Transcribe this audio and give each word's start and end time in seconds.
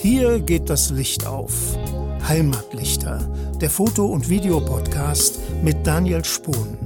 Hier 0.00 0.40
geht 0.40 0.70
das 0.70 0.90
Licht 0.90 1.26
auf. 1.26 1.76
Heimatlichter, 2.28 3.18
der 3.60 3.70
Foto- 3.70 4.06
und 4.06 4.28
Videopodcast 4.28 5.62
mit 5.62 5.86
Daniel 5.86 6.24
Spohn. 6.24 6.76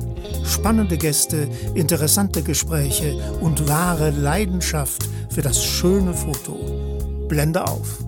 Spannende 0.45 0.97
Gäste, 0.97 1.49
interessante 1.75 2.43
Gespräche 2.43 3.15
und 3.41 3.69
wahre 3.69 4.11
Leidenschaft 4.11 5.09
für 5.31 5.43
das 5.43 5.65
schöne 5.65 6.15
Foto. 6.15 7.27
Blende 7.29 7.67
auf. 7.67 8.05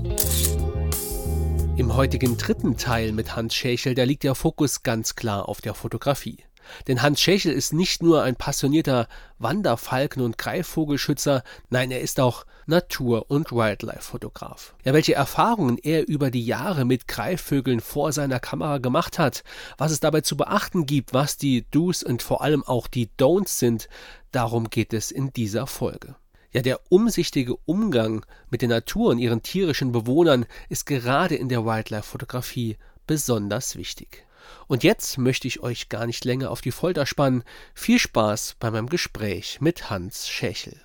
Im 1.76 1.96
heutigen 1.96 2.36
dritten 2.36 2.76
Teil 2.76 3.12
mit 3.12 3.34
Hans 3.34 3.54
Schächel, 3.54 3.94
da 3.94 4.04
liegt 4.04 4.24
der 4.24 4.34
Fokus 4.34 4.82
ganz 4.82 5.14
klar 5.14 5.48
auf 5.48 5.60
der 5.60 5.74
Fotografie. 5.74 6.38
Denn 6.86 7.02
Hans 7.02 7.20
Schächel 7.20 7.52
ist 7.52 7.72
nicht 7.72 8.02
nur 8.02 8.22
ein 8.22 8.36
passionierter 8.36 9.08
Wanderfalken- 9.38 10.22
und 10.22 10.38
Greifvogelschützer, 10.38 11.42
nein, 11.70 11.90
er 11.90 12.00
ist 12.00 12.20
auch 12.20 12.45
Natur- 12.66 13.30
und 13.30 13.52
Wildlife-Fotograf. 13.52 14.74
Ja, 14.84 14.92
welche 14.92 15.14
Erfahrungen 15.14 15.78
er 15.78 16.09
über 16.09 16.30
die 16.30 16.45
Jahre 16.45 16.84
mit 16.84 17.09
Greifvögeln 17.09 17.80
vor 17.80 18.12
seiner 18.12 18.38
Kamera 18.40 18.78
gemacht 18.78 19.18
hat, 19.18 19.42
was 19.78 19.92
es 19.92 20.01
dabei 20.01 20.20
zu 20.20 20.37
beachten 20.37 20.87
gibt, 20.87 21.12
was 21.12 21.37
die 21.37 21.66
Do's 21.70 22.02
und 22.02 22.23
vor 22.23 22.42
allem 22.42 22.62
auch 22.65 22.87
die 22.87 23.09
Don'ts 23.18 23.59
sind, 23.59 23.88
darum 24.30 24.70
geht 24.70 24.92
es 24.92 25.10
in 25.10 25.32
dieser 25.32 25.66
Folge. 25.66 26.15
Ja, 26.52 26.60
der 26.60 26.80
umsichtige 26.90 27.56
Umgang 27.65 28.26
mit 28.51 28.60
der 28.60 28.68
Natur 28.68 29.10
und 29.10 29.18
ihren 29.18 29.42
tierischen 29.42 29.90
Bewohnern 29.90 30.45
ist 30.68 30.84
gerade 30.84 31.34
in 31.34 31.48
der 31.48 31.65
Wildlife-Fotografie 31.65 32.76
besonders 33.06 33.76
wichtig. 33.76 34.26
Und 34.66 34.84
jetzt 34.84 35.19
möchte 35.19 35.48
ich 35.48 35.61
euch 35.61 35.88
gar 35.88 36.06
nicht 36.06 36.24
länger 36.24 36.51
auf 36.51 36.60
die 36.60 36.73
Folter 36.73 37.06
spannen. 37.06 37.45
Viel 37.74 37.98
Spaß 37.98 38.56
bei 38.59 38.70
meinem 38.70 38.88
Gespräch 38.88 39.60
mit 39.60 39.91
Hans 39.91 40.29
Schächel. 40.29 40.80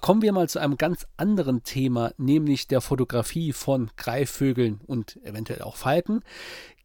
Kommen 0.00 0.22
wir 0.22 0.32
mal 0.32 0.48
zu 0.48 0.58
einem 0.58 0.76
ganz 0.76 1.06
anderen 1.16 1.62
Thema, 1.62 2.12
nämlich 2.18 2.66
der 2.66 2.80
Fotografie 2.80 3.52
von 3.52 3.90
Greifvögeln 3.96 4.80
und 4.86 5.18
eventuell 5.24 5.62
auch 5.62 5.76
Falken. 5.76 6.22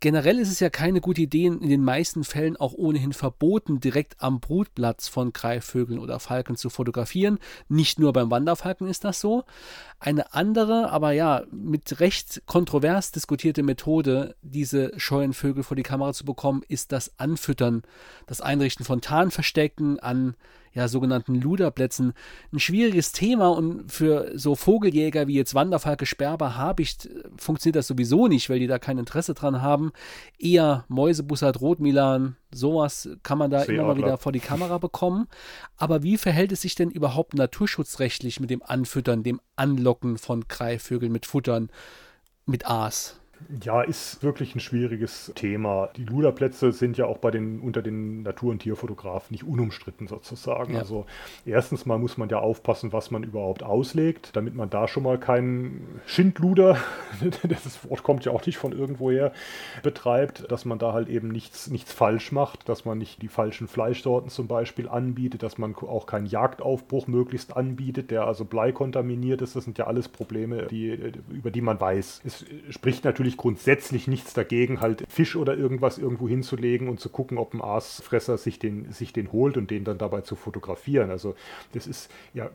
Generell 0.04 0.38
ist 0.38 0.52
es 0.52 0.60
ja 0.60 0.70
keine 0.70 1.00
gute 1.00 1.22
Idee, 1.22 1.46
in 1.46 1.70
den 1.70 1.82
meisten 1.82 2.26
Fällen 2.26 2.58
auch 2.58 2.74
ohnehin 2.74 3.14
verboten, 3.14 3.80
direkt 3.80 4.16
am 4.22 4.42
Brutplatz 4.42 5.08
von 5.08 5.32
Greifvögeln 5.32 5.98
oder 5.98 6.20
Falken 6.20 6.58
zu 6.58 6.70
fotografieren. 6.70 7.40
Nicht 7.70 8.00
nur 8.00 8.12
beim 8.12 8.30
Wanderfalken 8.30 8.88
ist 8.88 9.06
das 9.06 9.22
so. 9.22 9.46
Eine 10.02 10.34
andere, 10.34 10.90
aber 10.92 11.14
ja, 11.14 11.44
mit 11.52 12.02
recht 12.02 12.42
kontrovers 12.46 13.14
diskutierte 13.14 13.64
Methode, 13.64 14.36
diese 14.42 14.92
scheuen 14.98 15.32
Vögel 15.32 15.64
vor 15.64 15.78
die 15.78 15.84
Kamera 15.84 16.12
zu 16.12 16.26
bekommen, 16.26 16.64
ist 16.68 16.92
das 16.92 17.18
Anfüttern, 17.18 17.84
das 18.28 18.42
Einrichten 18.42 18.84
von 18.84 19.00
Tarnverstecken 19.00 20.02
an 20.02 20.36
ja, 20.74 20.88
sogenannten 20.88 21.36
Luderplätzen. 21.36 22.14
Ein 22.52 22.60
schwieriges 22.60 23.12
Thema 23.12 23.50
und 23.50 23.92
für 23.92 24.32
so 24.36 24.56
Vogeljäger 24.56 25.28
wie 25.28 25.36
jetzt 25.36 25.54
Wanderfalke, 25.54 26.06
Sperber, 26.06 26.58
Habicht 26.58 27.10
funktioniert 27.38 27.76
das 27.76 27.88
sowieso 27.88 28.28
nicht, 28.28 28.50
weil 28.50 28.60
die 28.60 28.68
da 28.68 28.80
kein 28.80 28.98
Interesse 28.98 29.34
dran 29.34 29.62
haben. 29.62 29.92
Eher 30.40 30.86
Mäusebussard, 30.88 31.62
Rotmilan, 31.62 32.36
sowas 32.52 33.10
kann 33.22 33.38
man 33.38 33.52
da 33.52 33.60
Seeadler. 33.60 33.76
immer 33.76 33.88
mal 33.94 33.98
wieder 33.98 34.18
vor 34.18 34.32
die 34.32 34.40
Kamera 34.40 34.80
bekommen. 34.80 35.28
Aber 35.78 36.04
wie 36.04 36.18
verhält 36.18 36.52
es 36.52 36.62
sich 36.62 36.76
denn 36.76 36.90
überhaupt 36.90 37.36
naturschutzrechtlich 37.36 38.40
mit 38.40 38.50
dem 38.50 38.64
Anfüttern, 38.64 39.24
dem 39.24 39.40
Anlocken 39.56 40.18
von 40.18 40.48
Greifvögeln 40.48 41.12
mit 41.12 41.26
Futtern, 41.26 41.70
mit 42.46 42.66
Aas? 42.66 43.20
Ja, 43.64 43.82
ist 43.82 44.24
wirklich 44.24 44.56
ein 44.56 44.60
schwieriges 44.60 45.32
Thema. 45.36 45.90
Die 45.96 46.06
Luderplätze 46.06 46.72
sind 46.72 46.98
ja 46.98 47.06
auch 47.06 47.18
bei 47.18 47.32
den, 47.32 47.60
unter 47.60 47.82
den 47.82 48.24
Natur- 48.24 48.52
und 48.52 48.60
Tierfotografen 48.60 49.34
nicht 49.34 49.44
unumstritten 49.44 50.08
sozusagen. 50.08 50.74
Ja. 50.74 50.80
Also 50.80 51.06
erstens 51.46 51.86
mal 51.86 51.98
muss 51.98 52.18
man 52.18 52.30
ja 52.30 52.40
aufpassen, 52.40 52.94
was 52.94 53.12
man 53.12 53.24
überhaupt 53.24 53.64
auslegt, 53.64 54.36
damit 54.36 54.56
man 54.56 54.70
da 54.70 54.88
schon 54.88 55.04
mal 55.04 55.20
keinen 55.20 56.02
Schindluder, 56.06 56.78
das 57.44 57.90
Wort 57.90 58.04
kommt 58.04 58.26
ja 58.26 58.32
auch 58.32 58.46
nicht 58.46 58.58
von 58.58 58.72
irgendwoher, 58.72 59.34
betreibt, 59.82 60.52
dass 60.52 60.66
man 60.66 60.80
da 60.80 60.94
halt 60.94 61.10
eben 61.10 61.30
nichts, 61.30 61.70
nichts 61.70 61.92
falsch 61.94 62.32
macht, 62.32 62.70
dass 62.70 62.86
man 62.86 62.98
nicht 62.98 63.22
die 63.22 63.28
falschen 63.28 63.68
Fleischsorten 63.68 64.30
zum 64.30 64.48
Beispiel 64.48 64.88
anbietet, 64.88 65.44
dass 65.44 65.58
man 65.58 65.76
auch 65.76 66.06
keinen 66.06 66.26
Jagdaufbruch 66.26 67.08
möglichst 67.08 67.56
anbietet, 67.56 68.12
der 68.12 68.26
also 68.26 68.46
bleikontaminiert 68.46 69.42
ist. 69.42 69.56
Das 69.56 69.64
sind 69.64 69.78
ja 69.78 69.88
alles 69.88 70.08
Probleme, 70.10 70.68
die, 70.68 71.14
über 71.30 71.52
die 71.52 71.62
man 71.62 71.80
weiß. 71.80 72.22
Es 72.24 72.46
spricht 72.70 73.06
natürlich 73.06 73.33
natürlich 73.34 73.38
grundsätzlich 73.38 74.08
nichts 74.08 74.34
dagegen, 74.34 74.80
halt 74.80 75.04
Fisch 75.10 75.36
oder 75.36 75.58
irgendwas 75.58 75.98
irgendwo 75.98 76.28
hinzulegen 76.28 76.88
und 76.88 77.00
zu 77.00 77.10
gucken, 77.10 77.38
ob 77.38 77.54
ein 77.54 77.62
Aasfresser 77.62 78.38
sich 78.38 78.60
den, 78.60 78.92
sich 78.92 79.14
den 79.14 79.32
holt 79.32 79.58
und 79.58 79.72
den 79.72 79.84
dann 79.84 79.98
dabei 79.98 80.22
zu 80.22 80.36
fotografieren. 80.36 81.12
Also 81.12 81.36
das 81.74 81.88
ist 81.88 82.12
ja 82.34 82.50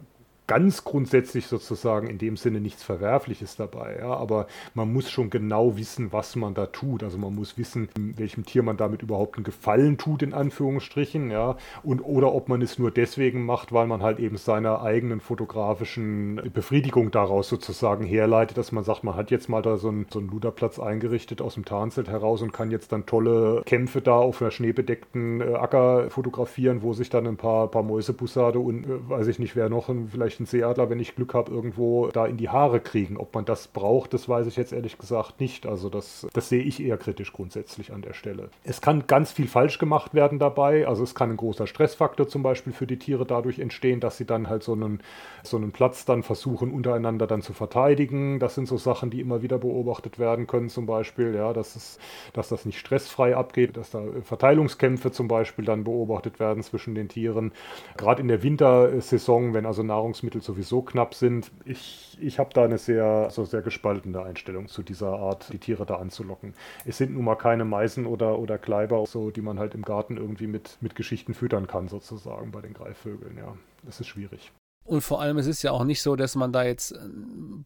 ganz 0.48 0.82
grundsätzlich 0.82 1.46
sozusagen 1.46 2.08
in 2.08 2.18
dem 2.18 2.36
Sinne 2.36 2.60
nichts 2.60 2.82
Verwerfliches 2.82 3.54
dabei. 3.54 3.98
Ja? 4.00 4.14
Aber 4.14 4.48
man 4.74 4.92
muss 4.92 5.10
schon 5.10 5.30
genau 5.30 5.76
wissen, 5.76 6.10
was 6.12 6.34
man 6.34 6.54
da 6.54 6.66
tut. 6.66 7.04
Also 7.04 7.18
man 7.18 7.34
muss 7.34 7.56
wissen, 7.58 7.88
welchem 7.96 8.44
Tier 8.44 8.62
man 8.62 8.76
damit 8.76 9.02
überhaupt 9.02 9.36
einen 9.36 9.44
Gefallen 9.44 9.98
tut, 9.98 10.22
in 10.22 10.32
Anführungsstrichen. 10.34 11.30
Ja? 11.30 11.56
Und, 11.82 12.00
oder 12.00 12.34
ob 12.34 12.48
man 12.48 12.62
es 12.62 12.78
nur 12.78 12.90
deswegen 12.90 13.44
macht, 13.44 13.72
weil 13.72 13.86
man 13.86 14.02
halt 14.02 14.18
eben 14.18 14.38
seiner 14.38 14.82
eigenen 14.82 15.20
fotografischen 15.20 16.40
Befriedigung 16.52 17.10
daraus 17.10 17.48
sozusagen 17.48 18.04
herleitet, 18.04 18.56
dass 18.56 18.72
man 18.72 18.84
sagt, 18.84 19.04
man 19.04 19.16
hat 19.16 19.30
jetzt 19.30 19.50
mal 19.50 19.60
da 19.60 19.76
so 19.76 19.88
einen, 19.88 20.06
so 20.10 20.18
einen 20.18 20.28
Luderplatz 20.28 20.78
eingerichtet 20.78 21.42
aus 21.42 21.54
dem 21.54 21.66
Tarnzelt 21.66 22.08
heraus 22.08 22.40
und 22.40 22.52
kann 22.52 22.70
jetzt 22.70 22.92
dann 22.92 23.04
tolle 23.04 23.62
Kämpfe 23.66 24.00
da 24.00 24.16
auf 24.16 24.40
einer 24.40 24.50
schneebedeckten 24.50 25.42
äh, 25.42 25.54
Acker 25.54 26.08
fotografieren, 26.08 26.80
wo 26.80 26.94
sich 26.94 27.10
dann 27.10 27.26
ein 27.26 27.36
paar, 27.36 27.70
paar 27.70 27.82
Mäusebussarde 27.82 28.58
und 28.58 28.84
äh, 28.84 29.08
weiß 29.10 29.26
ich 29.26 29.38
nicht, 29.38 29.54
wer 29.54 29.68
noch, 29.68 29.90
vielleicht 30.10 30.37
vielleicht 30.46 30.68
Seeadler, 30.68 30.90
wenn 30.90 31.00
ich 31.00 31.14
Glück 31.14 31.34
habe, 31.34 31.50
irgendwo 31.50 32.08
da 32.08 32.26
in 32.26 32.36
die 32.36 32.48
Haare 32.48 32.80
kriegen. 32.80 33.16
Ob 33.16 33.34
man 33.34 33.44
das 33.44 33.68
braucht, 33.68 34.14
das 34.14 34.28
weiß 34.28 34.46
ich 34.46 34.56
jetzt 34.56 34.72
ehrlich 34.72 34.98
gesagt 34.98 35.40
nicht. 35.40 35.66
Also 35.66 35.88
das, 35.88 36.26
das 36.32 36.48
sehe 36.48 36.62
ich 36.62 36.82
eher 36.82 36.96
kritisch 36.98 37.32
grundsätzlich 37.32 37.92
an 37.92 38.02
der 38.02 38.12
Stelle. 38.12 38.50
Es 38.64 38.80
kann 38.80 39.06
ganz 39.06 39.32
viel 39.32 39.48
falsch 39.48 39.78
gemacht 39.78 40.14
werden 40.14 40.38
dabei. 40.38 40.86
Also 40.86 41.02
es 41.02 41.14
kann 41.14 41.30
ein 41.30 41.36
großer 41.36 41.66
Stressfaktor 41.66 42.28
zum 42.28 42.42
Beispiel 42.42 42.72
für 42.72 42.86
die 42.86 42.98
Tiere 42.98 43.26
dadurch 43.26 43.58
entstehen, 43.58 44.00
dass 44.00 44.16
sie 44.16 44.24
dann 44.24 44.48
halt 44.48 44.62
so 44.62 44.72
einen, 44.72 45.00
so 45.42 45.56
einen 45.56 45.72
Platz 45.72 46.04
dann 46.04 46.22
versuchen, 46.22 46.72
untereinander 46.72 47.26
dann 47.26 47.42
zu 47.42 47.52
verteidigen. 47.52 48.38
Das 48.38 48.54
sind 48.54 48.68
so 48.68 48.76
Sachen, 48.76 49.10
die 49.10 49.20
immer 49.20 49.42
wieder 49.42 49.58
beobachtet 49.58 50.18
werden 50.18 50.46
können 50.46 50.68
zum 50.68 50.86
Beispiel. 50.86 51.34
Ja, 51.34 51.52
dass, 51.52 51.76
es, 51.76 51.98
dass 52.32 52.48
das 52.48 52.64
nicht 52.64 52.78
stressfrei 52.78 53.36
abgeht, 53.36 53.76
dass 53.76 53.90
da 53.90 54.02
Verteilungskämpfe 54.22 55.10
zum 55.10 55.28
Beispiel 55.28 55.64
dann 55.64 55.84
beobachtet 55.84 56.40
werden 56.40 56.62
zwischen 56.62 56.94
den 56.94 57.08
Tieren. 57.08 57.52
Gerade 57.96 58.22
in 58.22 58.28
der 58.28 58.42
Wintersaison, 58.42 59.54
wenn 59.54 59.66
also 59.66 59.82
Nahrungsmittel 59.82 60.27
Nahrungsmittel 60.28 60.42
sowieso 60.42 60.82
knapp 60.82 61.14
sind. 61.14 61.50
Ich, 61.64 62.16
ich 62.20 62.38
habe 62.38 62.50
da 62.52 62.64
eine 62.64 62.78
sehr, 62.78 63.30
so 63.30 63.44
sehr 63.44 63.62
gespaltene 63.62 64.22
Einstellung 64.22 64.68
zu 64.68 64.82
dieser 64.82 65.18
Art, 65.18 65.52
die 65.52 65.58
Tiere 65.58 65.86
da 65.86 65.96
anzulocken. 65.96 66.54
Es 66.84 66.98
sind 66.98 67.14
nun 67.14 67.24
mal 67.24 67.36
keine 67.36 67.64
Meisen 67.64 68.06
oder, 68.06 68.38
oder 68.38 68.58
Kleiber, 68.58 69.04
so, 69.06 69.30
die 69.30 69.42
man 69.42 69.58
halt 69.58 69.74
im 69.74 69.82
Garten 69.82 70.16
irgendwie 70.16 70.46
mit, 70.46 70.78
mit 70.80 70.94
Geschichten 70.94 71.34
füttern 71.34 71.66
kann, 71.66 71.88
sozusagen 71.88 72.50
bei 72.50 72.60
den 72.60 72.74
Greifvögeln. 72.74 73.36
Ja, 73.38 73.56
das 73.84 74.00
ist 74.00 74.08
schwierig. 74.08 74.52
Und 74.84 75.02
vor 75.02 75.20
allem, 75.20 75.36
es 75.36 75.46
ist 75.46 75.62
ja 75.62 75.72
auch 75.72 75.84
nicht 75.84 76.00
so, 76.00 76.16
dass 76.16 76.34
man 76.34 76.50
da 76.50 76.64
jetzt 76.64 76.92
äh, 76.92 76.98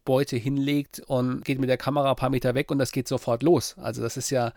Beute 0.05 0.37
hinlegt 0.37 1.01
und 1.07 1.45
geht 1.45 1.61
mit 1.61 1.69
der 1.69 1.77
Kamera 1.77 2.11
ein 2.11 2.17
paar 2.17 2.31
Meter 2.31 2.57
weg 2.57 2.73
und 2.73 2.79
das 2.79 2.91
geht 2.91 3.07
sofort 3.07 3.45
los. 3.45 3.77
Also 3.79 4.03
das 4.03 4.17
ist 4.17 4.31
ja 4.31 4.53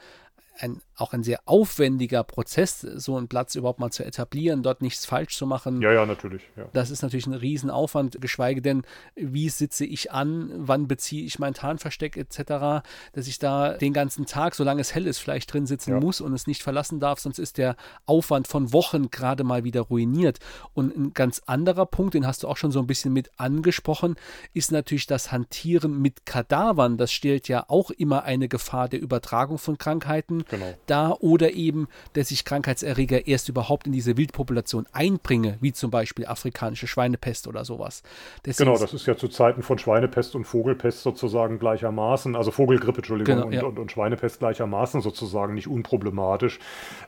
ein, 0.58 0.82
auch 0.96 1.14
ein 1.14 1.24
sehr 1.24 1.40
aufwendiger 1.46 2.24
Prozess, 2.24 2.80
so 2.82 3.18
einen 3.18 3.28
Platz 3.28 3.56
überhaupt 3.56 3.80
mal 3.80 3.92
zu 3.92 4.06
etablieren, 4.06 4.64
dort 4.64 4.82
nichts 4.82 5.06
falsch 5.06 5.38
zu 5.38 5.46
machen. 5.46 5.82
Ja, 5.82 5.92
ja, 5.92 6.06
natürlich. 6.06 6.44
Ja. 6.56 6.68
Das 6.74 6.90
ist 6.90 7.02
natürlich 7.02 7.28
ein 7.28 7.34
Riesenaufwand, 7.34 8.22
geschweige 8.22 8.62
denn, 8.62 8.84
wie 9.16 9.50
sitze 9.50 9.86
ich 9.86 10.12
an, 10.12 10.52
wann 10.56 10.88
beziehe 10.88 11.26
ich 11.26 11.40
mein 11.40 11.54
Tarnversteck 11.54 12.16
etc., 12.18 12.86
dass 13.14 13.28
ich 13.28 13.40
da 13.40 13.74
den 13.74 13.94
ganzen 13.94 14.26
Tag, 14.26 14.56
solange 14.56 14.82
es 14.82 14.96
hell 14.96 15.08
ist, 15.08 15.20
vielleicht 15.20 15.54
drin 15.54 15.66
sitzen 15.66 15.92
ja. 15.92 16.00
muss 16.00 16.22
und 16.22 16.34
es 16.34 16.48
nicht 16.48 16.64
verlassen 16.64 17.00
darf, 17.00 17.20
sonst 17.20 17.40
ist 17.40 17.58
der 17.58 17.76
Aufwand 18.06 18.48
von 18.48 18.72
Wochen 18.72 19.12
gerade 19.12 19.44
mal 19.44 19.64
wieder 19.64 19.82
ruiniert. 19.82 20.40
Und 20.74 20.96
ein 20.96 21.14
ganz 21.14 21.42
anderer 21.46 21.86
Punkt, 21.86 22.14
den 22.14 22.26
hast 22.26 22.44
du 22.44 22.48
auch 22.48 22.58
schon 22.58 22.72
so 22.72 22.80
ein 22.80 22.88
bisschen 22.88 23.12
mit 23.12 23.32
angesprochen, 23.38 24.16
ist 24.54 24.72
natürlich 24.72 25.08
das 25.08 25.32
Hantieren 25.32 26.02
mit 26.02 26.26
Kadavern. 26.26 26.98
Das 26.98 27.12
stellt 27.12 27.48
ja 27.48 27.66
auch 27.68 27.92
immer 27.92 28.24
eine 28.24 28.48
Gefahr 28.48 28.88
der 28.88 29.02
Übertragung 29.02 29.58
von 29.58 29.78
Krankheiten 29.78 30.45
genau. 30.50 30.74
da 30.86 31.12
oder 31.20 31.54
eben, 31.54 31.88
dass 32.14 32.32
ich 32.32 32.46
Krankheitserreger 32.46 33.28
erst 33.28 33.50
überhaupt 33.50 33.88
in 33.88 33.94
diese 33.94 34.18
Wildpopulation 34.18 34.86
einbringe, 34.92 35.58
wie 35.62 35.74
zum 35.74 35.92
Beispiel 35.92 36.26
afrikanische 36.26 36.88
Schweinepest 36.88 37.48
oder 37.48 37.66
sowas. 37.66 38.04
Deswegen 38.46 38.70
genau, 38.70 38.80
das 38.80 38.94
ist 38.94 39.06
ja 39.06 39.16
zu 39.16 39.28
Zeiten 39.28 39.64
von 39.64 39.78
Schweinepest 39.78 40.36
und 40.36 40.46
Vogelpest 40.46 41.04
sozusagen 41.04 41.60
gleichermaßen, 41.60 42.36
also 42.36 42.52
Vogelgrippe, 42.52 42.98
Entschuldigung, 42.98 43.36
genau, 43.36 43.48
und, 43.48 43.54
ja. 43.54 43.64
und, 43.64 43.80
und, 43.80 43.92
Schweinepest 43.92 44.40
gleichermaßen 44.40 45.02
sozusagen 45.02 45.54
nicht 45.54 45.68
unproblematisch, 45.68 46.60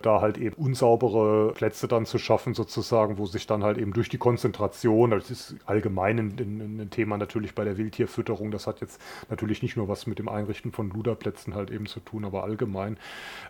da 0.01 0.22
halt 0.22 0.38
eben 0.38 0.56
unsaubere 0.56 1.54
Plätze 1.54 1.88
dann 1.88 2.06
zu 2.06 2.18
schaffen 2.18 2.54
sozusagen, 2.54 3.18
wo 3.18 3.25
sich 3.25 3.48
dann 3.48 3.63
halt 3.63 3.78
eben 3.78 3.94
durch 3.94 4.10
die 4.10 4.18
Konzentration, 4.18 5.12
das 5.12 5.30
ist 5.31 5.56
allgemein 5.66 6.19
ein, 6.19 6.80
ein, 6.81 6.90
Thema 6.90 7.18
natürlich 7.18 7.54
bei 7.54 7.63
der 7.63 7.78
Wildtierfütterung, 7.78 8.51
das 8.51 8.68
hat 8.68 8.81
jetzt 8.81 9.01
natürlich 9.30 9.62
nicht 9.62 9.78
nur 9.78 9.88
was 9.88 10.07
mit 10.07 10.19
dem 10.19 10.30
Einrichten 10.30 10.72
von 10.72 10.90
Luderplätzen 10.90 11.56
halt 11.56 11.72
eben 11.72 11.86
zu 11.86 12.00
tun, 12.00 12.25
aber 12.25 12.44
allgemein, 12.44 12.98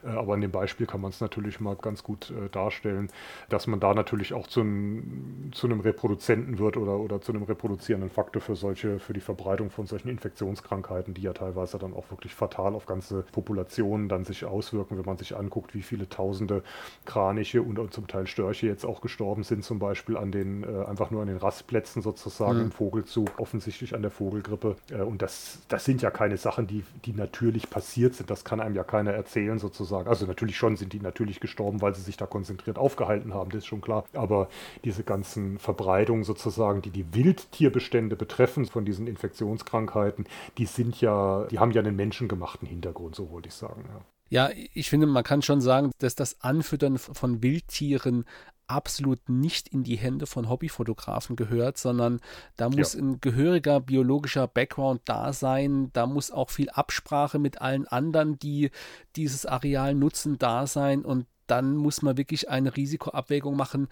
aber 0.04 0.34
an 0.34 0.42
dem 0.42 0.52
Beispiel 0.52 0.88
kann 0.88 1.02
man 1.02 1.10
es 1.10 1.22
natürlich 1.22 1.60
mal 1.60 1.76
ganz 1.76 2.04
gut 2.04 2.32
äh, 2.32 2.50
darstellen, 2.50 3.10
dass 3.50 3.68
man 3.68 3.80
da 3.80 3.94
natürlich 3.94 4.34
auch 4.34 4.48
zu, 4.48 4.62
ein, 4.62 5.52
zu 5.54 5.68
einem 5.68 5.80
Reproduzenten 5.80 6.60
wird 6.60 6.78
oder, 6.78 7.00
oder 7.00 7.22
zu 7.22 7.32
einem 7.32 7.44
reproduzierenden 7.44 8.10
Faktor 8.10 8.42
für 8.42 8.56
solche, 8.56 9.00
für 9.00 9.14
die 9.14 9.20
Verbreitung 9.20 9.70
von 9.70 9.88
solchen 9.88 10.10
Infektionskrankheiten, 10.10 11.14
die 11.14 11.22
ja 11.22 11.34
teilweise 11.34 11.78
dann 11.78 11.94
auch 11.94 12.10
wirklich 12.12 12.34
fatal 12.34 12.76
auf 12.76 12.86
ganze 12.86 13.24
Populationen 13.32 14.10
dann 14.10 14.26
sich 14.26 14.46
auswirken, 14.46 14.98
wenn 14.98 15.06
man 15.06 15.18
sich 15.18 15.36
anguckt, 15.36 15.74
wie 15.74 15.82
viele 15.82 16.10
tausende 16.10 16.64
Kraniche 17.06 17.62
und, 17.62 17.80
und 17.80 17.94
zum 17.94 18.08
Teil 18.08 18.28
Störche 18.28 18.68
jetzt 18.68 18.86
auch 18.86 19.02
gestorben 19.02 19.44
sind, 19.44 19.64
zum 19.64 19.80
Beispiel 19.80 20.18
an 20.18 20.32
den, 20.32 20.64
äh, 20.64 20.86
einfach 20.86 21.12
nur 21.12 21.22
an 21.22 21.28
den 21.28 21.38
Rastplätzen 21.38 22.02
sozusagen 22.02 22.58
mhm. 22.60 22.66
im 22.66 22.72
Vogelzug, 22.72 23.40
offensichtlich 23.40 23.96
an 23.96 24.02
der 24.02 24.12
Vogelgrippe. 24.12 24.76
Äh, 24.92 25.02
und 25.02 25.22
das, 25.22 25.60
das 25.68 25.86
sind 25.86 26.02
ja 26.02 26.12
keine 26.12 26.38
Sachen, 26.38 26.68
die, 26.68 26.84
die 27.06 27.14
natürlich 27.14 27.70
passiert 27.70 28.16
sind. 28.16 28.30
Das 28.30 28.44
kann 28.44 28.60
einem 28.60 28.76
ja 28.76 28.84
keiner 28.84 29.12
erzählen 29.12 29.60
sozusagen. 29.68 30.08
Also 30.08 30.26
natürlich 30.26 30.58
schon 30.58 30.78
sind 30.78 30.94
die 30.94 31.00
natürlich 31.00 31.40
gestorben, 31.40 31.82
weil 31.82 31.94
sie 31.94 32.02
sich 32.02 32.18
da 32.18 32.26
konzentriert 32.26 32.78
aufgehalten 32.78 33.34
haben, 33.34 33.50
das 33.50 33.60
ist 33.60 33.68
schon 33.68 33.82
klar. 33.82 34.06
Aber 34.14 34.50
diese 34.84 35.04
ganzen 35.04 35.60
Verbreitungen 35.60 36.24
sozusagen, 36.24 36.82
die 36.82 36.92
die 36.92 37.14
Wildtierbestände 37.14 38.16
betreffen 38.16 38.66
von 38.66 38.86
diesen 38.86 39.08
Infektionskrankheiten, 39.08 40.26
die 40.58 40.66
sind 40.66 41.02
ja, 41.02 41.46
die 41.52 41.60
haben 41.60 41.72
ja 41.72 41.82
einen 41.82 41.96
menschengemachten 41.96 42.68
Hintergrund, 42.68 43.16
so 43.16 43.30
wollte 43.32 43.50
ich 43.50 43.56
sagen. 43.56 43.84
Ja. 43.88 44.02
Ja, 44.30 44.50
ich 44.74 44.90
finde, 44.90 45.08
man 45.08 45.24
kann 45.24 45.42
schon 45.42 45.62
sagen, 45.62 45.92
dass 46.00 46.16
das 46.16 46.42
Anfüttern 46.42 46.98
von 46.98 47.42
Wildtieren 47.42 48.26
absolut 48.68 49.30
nicht 49.30 49.68
in 49.70 49.84
die 49.84 49.98
Hände 49.98 50.28
von 50.28 50.50
Hobbyfotografen 50.50 51.36
gehört, 51.36 51.78
sondern 51.78 52.20
da 52.56 52.70
muss 52.70 52.94
ja. 52.94 53.02
ein 53.02 53.22
gehöriger 53.22 53.80
biologischer 53.80 54.48
Background 54.48 55.02
da 55.06 55.34
sein. 55.34 55.90
Da 55.94 56.06
muss 56.06 56.32
auch 56.32 56.50
viel 56.50 56.70
Absprache 56.70 57.40
mit 57.40 57.62
allen 57.62 57.88
anderen, 57.88 58.38
die 58.40 58.72
dieses 59.16 59.46
Areal 59.46 59.96
nutzen, 59.96 60.38
da 60.38 60.68
sein. 60.68 61.04
Und 61.04 61.26
dann 61.48 61.76
muss 61.76 62.02
man 62.02 62.18
wirklich 62.18 62.50
eine 62.50 62.76
Risikoabwägung 62.76 63.56
machen. 63.56 63.88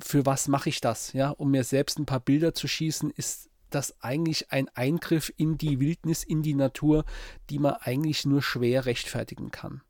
Für 0.00 0.26
was 0.26 0.48
mache 0.48 0.68
ich 0.68 0.80
das? 0.80 1.12
Ja, 1.12 1.30
um 1.30 1.50
mir 1.50 1.64
selbst 1.64 1.98
ein 1.98 2.06
paar 2.06 2.20
Bilder 2.20 2.54
zu 2.54 2.68
schießen, 2.68 3.10
ist 3.10 3.48
das 3.70 4.02
eigentlich 4.02 4.50
ein 4.50 4.68
Eingriff 4.74 5.32
in 5.36 5.58
die 5.58 5.80
Wildnis, 5.80 6.24
in 6.24 6.42
die 6.42 6.54
Natur, 6.54 7.04
die 7.50 7.58
man 7.58 7.74
eigentlich 7.74 8.24
nur 8.24 8.42
schwer 8.42 8.86
rechtfertigen 8.86 9.50
kann. 9.50 9.82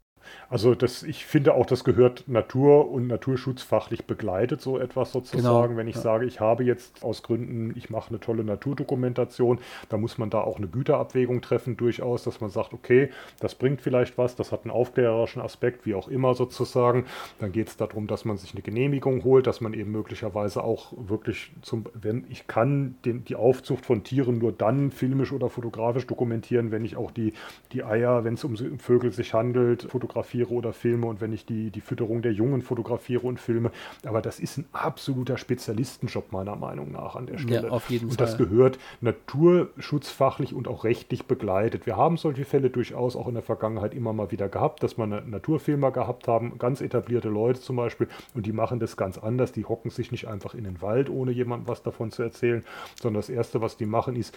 Also 0.51 0.75
das, 0.75 1.03
ich 1.03 1.27
finde 1.27 1.55
auch, 1.55 1.67
das 1.67 1.85
gehört 1.85 2.27
Natur- 2.27 2.91
und 2.91 3.07
Naturschutzfachlich 3.07 4.07
begleitet, 4.07 4.61
so 4.61 4.79
etwas 4.79 5.13
sozusagen. 5.13 5.69
Genau, 5.69 5.77
Wenn 5.77 5.89
ich 5.89 5.97
ja. 5.97 6.03
sage, 6.03 6.25
ich 6.25 6.41
habe 6.41 6.65
jetzt 6.65 7.03
aus 7.05 7.23
Gründen, 7.23 7.75
ich 7.77 7.91
mache 7.91 8.11
eine 8.11 8.21
tolle 8.21 8.45
Naturdokumentation, 8.45 9.59
da 9.89 9.99
muss 9.99 10.17
man 10.17 10.31
da 10.31 10.41
auch 10.41 10.57
eine 10.57 10.69
Güterabwägung 10.69 11.43
treffen, 11.43 11.77
durchaus, 11.77 12.25
dass 12.25 12.41
man 12.41 12.51
sagt, 12.51 12.73
okay, 12.73 13.11
das 13.41 13.55
bringt 13.55 13.83
vielleicht 13.83 14.17
was, 14.17 14.37
das 14.37 14.53
hat 14.53 14.63
einen 14.65 14.71
aufklärerischen 14.71 15.43
Aspekt, 15.43 15.85
wie 15.85 15.95
auch 15.95 16.09
immer 16.09 16.35
sozusagen. 16.35 17.05
Dann 17.39 17.53
geht 17.53 17.69
es 17.69 17.77
darum, 17.77 18.07
dass 18.07 18.25
man 18.25 18.39
sich 18.39 18.53
eine 18.53 18.63
Genehmigung 18.63 19.25
holt, 19.25 19.47
dass 19.47 19.61
man 19.61 19.75
eben 19.75 19.91
möglicherweise 19.91 20.65
auch 20.65 20.93
wirklich 20.97 21.53
zum, 21.63 21.85
wenn 21.95 22.25
ich 22.31 22.47
kann 22.47 22.97
den, 23.05 23.25
die 23.25 23.37
Aufzucht 23.37 23.85
von 23.85 24.03
Tieren 24.03 24.39
nur 24.39 24.53
dann 24.53 24.91
filmisch 24.91 25.33
oder 25.33 25.51
fotografisch 25.51 26.07
dokumentieren, 26.07 26.71
wenn 26.71 26.85
ich 26.85 26.97
auch 26.97 27.11
die, 27.11 27.35
die 27.73 27.85
Eier, 27.85 28.25
wenn 28.25 28.35
es 28.35 28.45
um 28.45 28.57
Vögel 28.79 29.13
sich 29.13 29.35
handelt, 29.35 29.83
fotografisch 29.83 30.18
fotografiere 30.23 30.51
oder 30.51 30.73
filme 30.73 31.07
und 31.07 31.21
wenn 31.21 31.33
ich 31.33 31.47
die, 31.47 31.71
die 31.71 31.81
Fütterung 31.81 32.23
der 32.23 32.33
Jungen 32.33 32.63
fotografiere 32.63 33.27
und 33.27 33.41
filme. 33.41 33.71
Aber 34.05 34.21
das 34.21 34.41
ist 34.41 34.59
ein 34.59 34.67
absoluter 34.73 35.37
Spezialistenjob 35.39 36.33
meiner 36.33 36.57
Meinung 36.57 36.93
nach 36.93 37.17
an 37.17 37.27
der 37.27 37.39
Stelle. 37.39 37.69
Ja, 37.69 37.73
auf 37.73 37.91
jeden 37.91 38.07
und 38.07 38.17
Fall. 38.17 38.27
das 38.27 38.37
gehört 38.37 38.79
naturschutzfachlich 39.01 40.55
und 40.55 40.69
auch 40.69 40.85
rechtlich 40.85 41.27
begleitet. 41.27 41.87
Wir 41.87 41.97
haben 41.97 42.17
solche 42.17 42.45
Fälle 42.45 42.71
durchaus 42.71 43.17
auch 43.17 43.29
in 43.29 43.35
der 43.35 43.43
Vergangenheit 43.43 43.95
immer 43.95 44.13
mal 44.13 44.31
wieder 44.31 44.49
gehabt, 44.49 44.83
dass 44.83 44.99
wir 44.99 45.07
Naturfilmer 45.07 45.91
gehabt 45.91 46.29
haben, 46.29 46.59
ganz 46.59 46.81
etablierte 46.81 47.29
Leute 47.29 47.61
zum 47.61 47.77
Beispiel, 47.77 48.09
und 48.35 48.47
die 48.47 48.53
machen 48.53 48.81
das 48.81 48.97
ganz 48.97 49.19
anders. 49.19 49.53
Die 49.53 49.65
hocken 49.65 49.91
sich 49.91 50.11
nicht 50.11 50.27
einfach 50.27 50.55
in 50.55 50.65
den 50.65 50.83
Wald, 50.83 51.11
ohne 51.11 51.31
jemandem 51.33 51.69
was 51.69 51.83
davon 51.83 52.11
zu 52.11 52.23
erzählen, 52.23 52.65
sondern 53.01 53.21
das 53.21 53.29
Erste, 53.29 53.61
was 53.61 53.77
die 53.77 53.87
machen, 53.87 54.17
ist, 54.17 54.37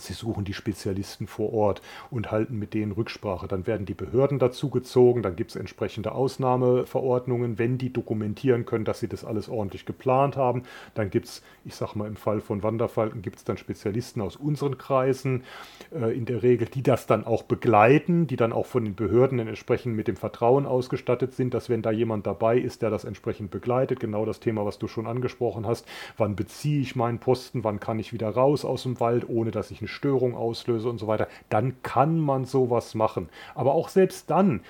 Sie 0.00 0.12
suchen 0.12 0.44
die 0.44 0.54
Spezialisten 0.54 1.26
vor 1.26 1.52
Ort 1.52 1.82
und 2.10 2.30
halten 2.30 2.58
mit 2.58 2.74
denen 2.74 2.92
Rücksprache. 2.92 3.48
Dann 3.48 3.66
werden 3.66 3.86
die 3.86 3.94
Behörden 3.94 4.38
dazugezogen, 4.38 5.22
dann 5.22 5.36
gibt 5.36 5.50
es 5.50 5.56
entsprechende 5.56 6.12
Ausnahmeverordnungen, 6.12 7.58
wenn 7.58 7.78
die 7.78 7.92
dokumentieren 7.92 8.66
können, 8.66 8.84
dass 8.84 9.00
sie 9.00 9.08
das 9.08 9.24
alles 9.24 9.48
ordentlich 9.48 9.86
geplant 9.86 10.36
haben. 10.36 10.62
Dann 10.94 11.10
gibt 11.10 11.26
es, 11.26 11.42
ich 11.64 11.74
sage 11.74 11.98
mal 11.98 12.08
im 12.08 12.16
Fall 12.16 12.40
von 12.40 12.62
Wanderfalken, 12.62 13.22
gibt 13.22 13.36
es 13.36 13.44
dann 13.44 13.56
Spezialisten 13.56 14.20
aus 14.20 14.36
unseren 14.36 14.78
Kreisen 14.78 15.44
äh, 15.92 16.16
in 16.16 16.24
der 16.24 16.42
Regel, 16.42 16.66
die 16.68 16.82
das 16.82 17.06
dann 17.06 17.24
auch 17.24 17.42
begleiten, 17.42 18.26
die 18.26 18.36
dann 18.36 18.52
auch 18.52 18.66
von 18.66 18.84
den 18.84 18.94
Behörden 18.94 19.38
entsprechend 19.38 19.96
mit 19.96 20.08
dem 20.08 20.16
Vertrauen 20.16 20.66
ausgestattet 20.66 21.34
sind, 21.34 21.54
dass 21.54 21.68
wenn 21.68 21.82
da 21.82 21.90
jemand 21.90 22.26
dabei 22.26 22.58
ist, 22.58 22.82
der 22.82 22.90
das 22.90 23.04
entsprechend 23.04 23.50
begleitet, 23.50 24.00
genau 24.00 24.24
das 24.24 24.40
Thema, 24.40 24.64
was 24.64 24.78
du 24.78 24.88
schon 24.88 25.06
angesprochen 25.06 25.66
hast, 25.66 25.86
wann 26.16 26.36
beziehe 26.36 26.80
ich 26.80 26.96
meinen 26.96 27.18
Posten, 27.18 27.64
wann 27.64 27.80
kann 27.80 27.98
ich 27.98 28.12
wieder 28.12 28.30
raus 28.30 28.64
aus 28.64 28.84
dem 28.84 29.00
Wald, 29.00 29.28
ohne 29.28 29.50
dass 29.50 29.70
ich 29.70 29.80
eine 29.80 29.88
Störung 29.90 30.34
auslöse 30.34 30.88
und 30.88 30.98
so 30.98 31.06
weiter, 31.06 31.28
dann 31.50 31.82
kann 31.82 32.18
man 32.18 32.46
sowas 32.46 32.94
machen. 32.94 33.28
Aber 33.54 33.74
auch 33.74 33.88
selbst 33.88 34.30
dann 34.30 34.60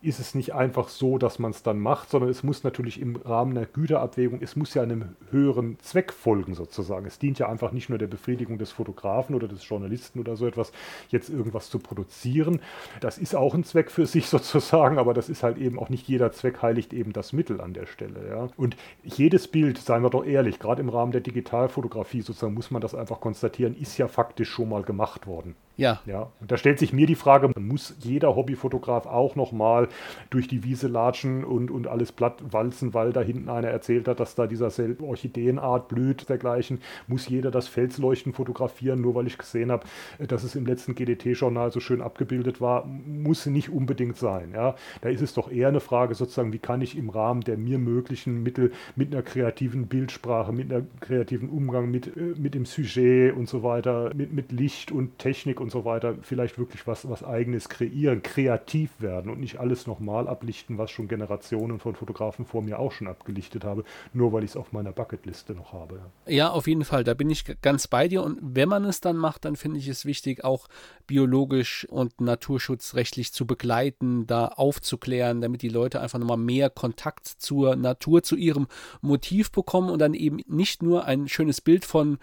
ist 0.00 0.20
es 0.20 0.34
nicht 0.34 0.54
einfach 0.54 0.88
so, 0.88 1.18
dass 1.18 1.38
man 1.38 1.50
es 1.50 1.62
dann 1.62 1.80
macht, 1.80 2.10
sondern 2.10 2.30
es 2.30 2.44
muss 2.44 2.62
natürlich 2.62 3.00
im 3.00 3.16
Rahmen 3.16 3.54
der 3.54 3.66
Güterabwägung, 3.66 4.40
es 4.40 4.54
muss 4.54 4.74
ja 4.74 4.82
einem 4.82 5.16
höheren 5.30 5.78
Zweck 5.80 6.12
folgen 6.12 6.54
sozusagen. 6.54 7.06
Es 7.06 7.18
dient 7.18 7.38
ja 7.38 7.48
einfach 7.48 7.72
nicht 7.72 7.88
nur 7.88 7.98
der 7.98 8.06
Befriedigung 8.06 8.58
des 8.58 8.70
Fotografen 8.70 9.34
oder 9.34 9.48
des 9.48 9.68
Journalisten 9.68 10.20
oder 10.20 10.36
so 10.36 10.46
etwas, 10.46 10.72
jetzt 11.08 11.30
irgendwas 11.30 11.68
zu 11.68 11.80
produzieren. 11.80 12.60
Das 13.00 13.18
ist 13.18 13.34
auch 13.34 13.54
ein 13.54 13.64
Zweck 13.64 13.90
für 13.90 14.06
sich 14.06 14.26
sozusagen, 14.28 14.98
aber 14.98 15.14
das 15.14 15.28
ist 15.28 15.42
halt 15.42 15.58
eben 15.58 15.78
auch 15.78 15.88
nicht 15.88 16.06
jeder 16.06 16.30
Zweck 16.30 16.62
heiligt 16.62 16.92
eben 16.92 17.12
das 17.12 17.32
Mittel 17.32 17.60
an 17.60 17.74
der 17.74 17.86
Stelle. 17.86 18.28
Ja. 18.28 18.48
Und 18.56 18.76
jedes 19.02 19.48
Bild, 19.48 19.78
seien 19.78 20.02
wir 20.02 20.10
doch 20.10 20.24
ehrlich, 20.24 20.58
gerade 20.60 20.80
im 20.80 20.88
Rahmen 20.88 21.12
der 21.12 21.20
Digitalfotografie 21.20 22.22
sozusagen 22.22 22.54
muss 22.54 22.70
man 22.70 22.82
das 22.82 22.94
einfach 22.94 23.20
konstatieren, 23.20 23.74
ist 23.74 23.98
ja 23.98 24.06
faktisch 24.06 24.48
schon 24.48 24.68
mal 24.68 24.82
gemacht 24.82 25.26
worden. 25.26 25.56
Ja. 25.78 26.00
ja. 26.06 26.30
Und 26.40 26.50
da 26.50 26.56
stellt 26.56 26.78
sich 26.80 26.92
mir 26.92 27.06
die 27.06 27.14
Frage, 27.14 27.50
muss 27.58 27.94
jeder 28.00 28.34
Hobbyfotograf 28.34 29.06
auch 29.06 29.36
nochmal 29.36 29.88
durch 30.28 30.48
die 30.48 30.64
Wiese 30.64 30.88
latschen 30.88 31.44
und, 31.44 31.70
und 31.70 31.86
alles 31.86 32.10
platt 32.12 32.42
walzen, 32.50 32.94
weil 32.94 33.12
da 33.12 33.22
hinten 33.22 33.48
einer 33.48 33.68
erzählt 33.68 34.08
hat, 34.08 34.18
dass 34.18 34.34
da 34.34 34.48
dieser 34.48 34.70
selbe 34.70 35.04
Orchideenart 35.04 35.88
blüht, 35.88 36.28
dergleichen. 36.28 36.80
Muss 37.06 37.28
jeder 37.28 37.52
das 37.52 37.68
Felsleuchten 37.68 38.32
fotografieren, 38.32 39.00
nur 39.00 39.14
weil 39.14 39.28
ich 39.28 39.38
gesehen 39.38 39.70
habe, 39.70 39.86
dass 40.18 40.42
es 40.42 40.56
im 40.56 40.66
letzten 40.66 40.96
GDT-Journal 40.96 41.70
so 41.70 41.78
schön 41.78 42.02
abgebildet 42.02 42.60
war, 42.60 42.84
muss 42.84 43.46
nicht 43.46 43.70
unbedingt 43.70 44.16
sein. 44.16 44.52
Ja. 44.52 44.74
Da 45.00 45.08
ist 45.08 45.22
es 45.22 45.32
doch 45.32 45.50
eher 45.50 45.68
eine 45.68 45.80
Frage 45.80 46.16
sozusagen, 46.16 46.52
wie 46.52 46.58
kann 46.58 46.80
ich 46.80 46.98
im 46.98 47.08
Rahmen 47.08 47.42
der 47.42 47.56
mir 47.56 47.78
möglichen 47.78 48.42
Mittel 48.42 48.72
mit 48.96 49.12
einer 49.12 49.22
kreativen 49.22 49.86
Bildsprache, 49.86 50.52
mit 50.52 50.72
einem 50.72 50.88
kreativen 51.00 51.48
Umgang 51.48 51.88
mit, 51.90 52.16
äh, 52.16 52.34
mit 52.36 52.54
dem 52.54 52.66
Sujet 52.66 53.34
und 53.36 53.48
so 53.48 53.62
weiter, 53.62 54.12
mit, 54.14 54.32
mit 54.32 54.50
Licht 54.50 54.90
und 54.90 55.18
Technik 55.18 55.60
und 55.60 55.67
und 55.68 55.72
so 55.72 55.84
weiter 55.84 56.14
vielleicht 56.22 56.58
wirklich 56.58 56.86
was, 56.86 57.06
was 57.10 57.22
eigenes 57.22 57.68
kreieren, 57.68 58.22
kreativ 58.22 58.90
werden 59.00 59.30
und 59.30 59.38
nicht 59.38 59.60
alles 59.60 59.86
nochmal 59.86 60.26
ablichten, 60.26 60.78
was 60.78 60.90
schon 60.90 61.08
Generationen 61.08 61.78
von 61.78 61.94
Fotografen 61.94 62.46
vor 62.46 62.62
mir 62.62 62.78
auch 62.78 62.90
schon 62.90 63.06
abgelichtet 63.06 63.64
habe, 63.64 63.84
nur 64.14 64.32
weil 64.32 64.44
ich 64.44 64.52
es 64.52 64.56
auf 64.56 64.72
meiner 64.72 64.92
Bucketliste 64.92 65.52
noch 65.52 65.74
habe. 65.74 66.00
Ja, 66.26 66.48
auf 66.48 66.66
jeden 66.66 66.86
Fall, 66.86 67.04
da 67.04 67.12
bin 67.12 67.28
ich 67.28 67.44
ganz 67.60 67.86
bei 67.86 68.08
dir 68.08 68.22
und 68.22 68.38
wenn 68.40 68.70
man 68.70 68.86
es 68.86 69.02
dann 69.02 69.18
macht, 69.18 69.44
dann 69.44 69.56
finde 69.56 69.78
ich 69.78 69.88
es 69.88 70.06
wichtig, 70.06 70.42
auch 70.42 70.68
biologisch 71.06 71.86
und 71.90 72.18
naturschutzrechtlich 72.18 73.34
zu 73.34 73.46
begleiten, 73.46 74.26
da 74.26 74.46
aufzuklären, 74.46 75.42
damit 75.42 75.60
die 75.60 75.68
Leute 75.68 76.00
einfach 76.00 76.18
nochmal 76.18 76.38
mehr 76.38 76.70
Kontakt 76.70 77.26
zur 77.26 77.76
Natur, 77.76 78.22
zu 78.22 78.36
ihrem 78.36 78.68
Motiv 79.02 79.52
bekommen 79.52 79.90
und 79.90 79.98
dann 79.98 80.14
eben 80.14 80.38
nicht 80.46 80.82
nur 80.82 81.04
ein 81.04 81.28
schönes 81.28 81.60
Bild 81.60 81.84
von 81.84 82.18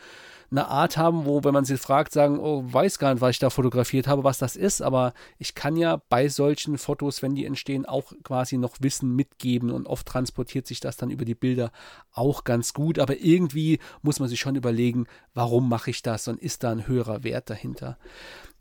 eine 0.52 0.68
Art 0.68 0.98
haben, 0.98 1.26
wo, 1.26 1.44
wenn 1.44 1.54
man 1.54 1.66
sie 1.66 1.78
fragt, 1.78 2.14
sagen, 2.14 2.40
oh, 2.40 2.64
weiß 2.66 3.00
gar 3.00 3.14
nicht, 3.14 3.22
was 3.22 3.32
ich 3.32 3.40
da 3.40 3.50
fotografiert 3.50 4.08
habe, 4.08 4.24
was 4.24 4.38
das 4.38 4.56
ist, 4.56 4.82
aber 4.82 5.14
ich 5.38 5.56
kann 5.56 5.76
ja 5.76 6.02
bei 6.10 6.28
solchen 6.28 6.78
Fotos, 6.78 7.22
wenn 7.22 7.36
die 7.36 7.46
entstehen, 7.46 7.86
auch 7.86 8.14
quasi 8.24 8.58
noch 8.58 8.78
Wissen 8.80 9.16
mitgeben 9.16 9.72
und 9.72 9.88
oft 9.88 10.08
transportiert 10.08 10.68
sich 10.68 10.80
das 10.80 10.98
dann 10.98 11.10
über 11.10 11.26
die 11.26 11.36
Bilder 11.36 11.72
auch 12.12 12.44
ganz 12.44 12.74
gut, 12.74 13.00
aber 13.00 13.18
irgendwie 13.18 13.80
muss 14.02 14.20
man 14.20 14.30
sich 14.30 14.40
schon 14.40 14.56
überlegen, 14.56 15.08
warum 15.34 15.70
mache 15.70 15.90
ich 15.90 16.02
das 16.02 16.28
und 16.28 16.40
ist 16.40 16.64
da 16.64 16.72
ein 16.72 16.88
höherer 16.88 17.24
Wert 17.24 17.50
dahinter. 17.50 17.98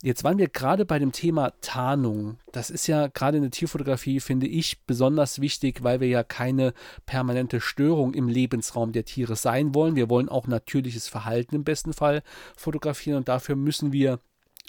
Jetzt 0.05 0.23
waren 0.23 0.37
wir 0.37 0.49
gerade 0.49 0.85
bei 0.85 0.99
dem 0.99 1.13
Thema 1.13 1.55
Tarnung. 1.63 2.37
Das 2.53 2.69
ist 2.69 2.87
ja 2.89 3.07
gerade 3.07 3.39
in 3.39 3.43
der 3.43 3.51
Tierfotografie, 3.51 4.21
finde 4.21 4.47
ich, 4.47 4.83
besonders 4.83 5.41
wichtig, 5.41 5.83
weil 5.83 6.01
wir 6.01 6.09
ja 6.09 6.23
keine 6.23 6.75
permanente 7.07 7.59
Störung 7.59 8.13
im 8.13 8.29
Lebensraum 8.29 8.93
der 8.93 9.07
Tiere 9.07 9.35
sein 9.35 9.75
wollen. 9.75 9.97
Wir 9.97 10.11
wollen 10.11 10.29
auch 10.29 10.47
natürliches 10.47 11.09
Verhalten 11.09 11.55
im 11.55 11.65
besten 11.65 11.95
Fall 11.95 12.23
fotografieren 12.55 13.17
und 13.17 13.29
dafür 13.29 13.57
müssen 13.57 13.93
wir 13.93 14.21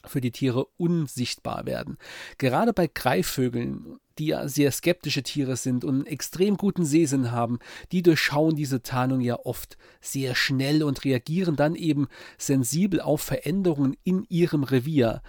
für 0.06 0.22
die 0.22 0.32
Tiere 0.32 0.68
unsichtbar 0.77 1.65
werden. 1.65 1.98
Gerade 2.38 2.72
bei 2.72 2.88
Greifvögeln, 2.88 4.00
die 4.17 4.27
ja 4.27 4.48
sehr 4.48 4.72
skeptische 4.72 5.24
Tiere 5.24 5.55
sind 5.57 5.84
und 5.84 5.95
einen 5.95 6.05
extrem 6.05 6.57
guten 6.57 6.86
Sehsinn 6.86 7.31
haben, 7.31 7.60
die 7.91 8.01
durchschauen 8.01 8.55
diese 8.55 8.81
Tarnung 8.81 9.22
ja 9.22 9.38
oft 9.43 9.77
sehr 10.01 10.36
schnell 10.36 10.84
und 10.84 11.03
reagieren 11.03 11.55
dann 11.55 11.75
eben 11.75 12.07
sensibel 12.38 13.01
auf 13.01 13.22
Veränderungen 13.22 13.95
in 14.03 14.25
ihrem 14.29 14.63
Revier. 14.63 15.22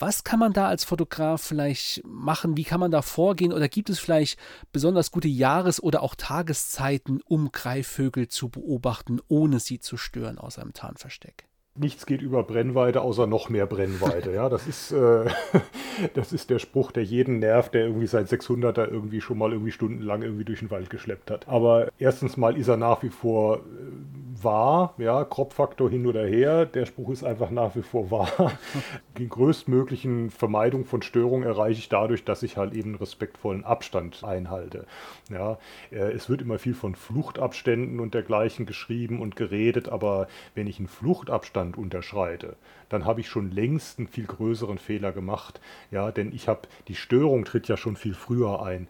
Was 0.00 0.24
kann 0.24 0.38
man 0.38 0.54
da 0.54 0.66
als 0.66 0.84
Fotograf 0.84 1.42
vielleicht 1.42 2.02
machen? 2.06 2.56
Wie 2.56 2.64
kann 2.64 2.80
man 2.80 2.90
da 2.90 3.02
vorgehen? 3.02 3.52
Oder 3.52 3.68
gibt 3.68 3.90
es 3.90 3.98
vielleicht 3.98 4.38
besonders 4.72 5.10
gute 5.10 5.28
Jahres- 5.28 5.82
oder 5.82 6.02
auch 6.02 6.14
Tageszeiten, 6.14 7.20
um 7.22 7.52
Greifvögel 7.52 8.28
zu 8.28 8.48
beobachten, 8.48 9.20
ohne 9.28 9.60
sie 9.60 9.78
zu 9.78 9.98
stören 9.98 10.38
aus 10.38 10.58
einem 10.58 10.72
Tarnversteck? 10.72 11.49
Nichts 11.80 12.04
geht 12.04 12.20
über 12.20 12.42
Brennweite, 12.42 13.00
außer 13.00 13.26
noch 13.26 13.48
mehr 13.48 13.64
Brennweite. 13.64 14.32
Ja, 14.32 14.50
das 14.50 14.66
ist, 14.66 14.92
äh, 14.92 15.24
das 16.14 16.32
ist 16.32 16.50
der 16.50 16.58
Spruch, 16.58 16.92
der 16.92 17.04
jeden 17.04 17.38
nervt, 17.38 17.72
der 17.72 17.86
irgendwie 17.86 18.06
seit 18.06 18.26
600er 18.26 18.86
irgendwie 18.86 19.22
schon 19.22 19.38
mal 19.38 19.52
irgendwie 19.52 19.72
stundenlang 19.72 20.22
irgendwie 20.22 20.44
durch 20.44 20.58
den 20.58 20.70
Wald 20.70 20.90
geschleppt 20.90 21.30
hat. 21.30 21.48
Aber 21.48 21.88
erstens 21.98 22.36
mal 22.36 22.58
ist 22.58 22.68
er 22.68 22.76
nach 22.76 23.02
wie 23.02 23.08
vor 23.08 23.58
äh, 23.58 24.29
wahr, 24.44 24.94
ja, 24.98 25.24
Kropffaktor 25.24 25.90
hin 25.90 26.06
oder 26.06 26.26
her. 26.26 26.66
Der 26.66 26.86
Spruch 26.86 27.10
ist 27.10 27.24
einfach 27.24 27.50
nach 27.50 27.76
wie 27.76 27.82
vor 27.82 28.10
wahr. 28.10 28.52
Die 29.18 29.28
größtmöglichen 29.28 30.30
Vermeidung 30.30 30.84
von 30.84 31.02
Störungen 31.02 31.46
erreiche 31.46 31.78
ich 31.78 31.88
dadurch, 31.88 32.24
dass 32.24 32.42
ich 32.42 32.56
halt 32.56 32.74
eben 32.74 32.94
respektvollen 32.94 33.64
Abstand 33.64 34.24
einhalte. 34.24 34.86
Ja, 35.30 35.58
äh, 35.90 36.12
es 36.12 36.28
wird 36.28 36.42
immer 36.42 36.58
viel 36.58 36.74
von 36.74 36.94
Fluchtabständen 36.94 38.00
und 38.00 38.14
dergleichen 38.14 38.66
geschrieben 38.66 39.20
und 39.20 39.36
geredet, 39.36 39.88
aber 39.88 40.28
wenn 40.54 40.66
ich 40.66 40.78
einen 40.78 40.88
Fluchtabstand 40.88 41.76
unterschreite, 41.76 42.56
dann 42.88 43.04
habe 43.04 43.20
ich 43.20 43.28
schon 43.28 43.50
längst 43.50 43.98
einen 43.98 44.08
viel 44.08 44.26
größeren 44.26 44.78
Fehler 44.78 45.12
gemacht. 45.12 45.60
Ja, 45.90 46.10
denn 46.10 46.32
ich 46.32 46.48
habe 46.48 46.62
die 46.88 46.94
Störung 46.96 47.44
tritt 47.44 47.68
ja 47.68 47.76
schon 47.76 47.96
viel 47.96 48.14
früher 48.14 48.62
ein 48.62 48.88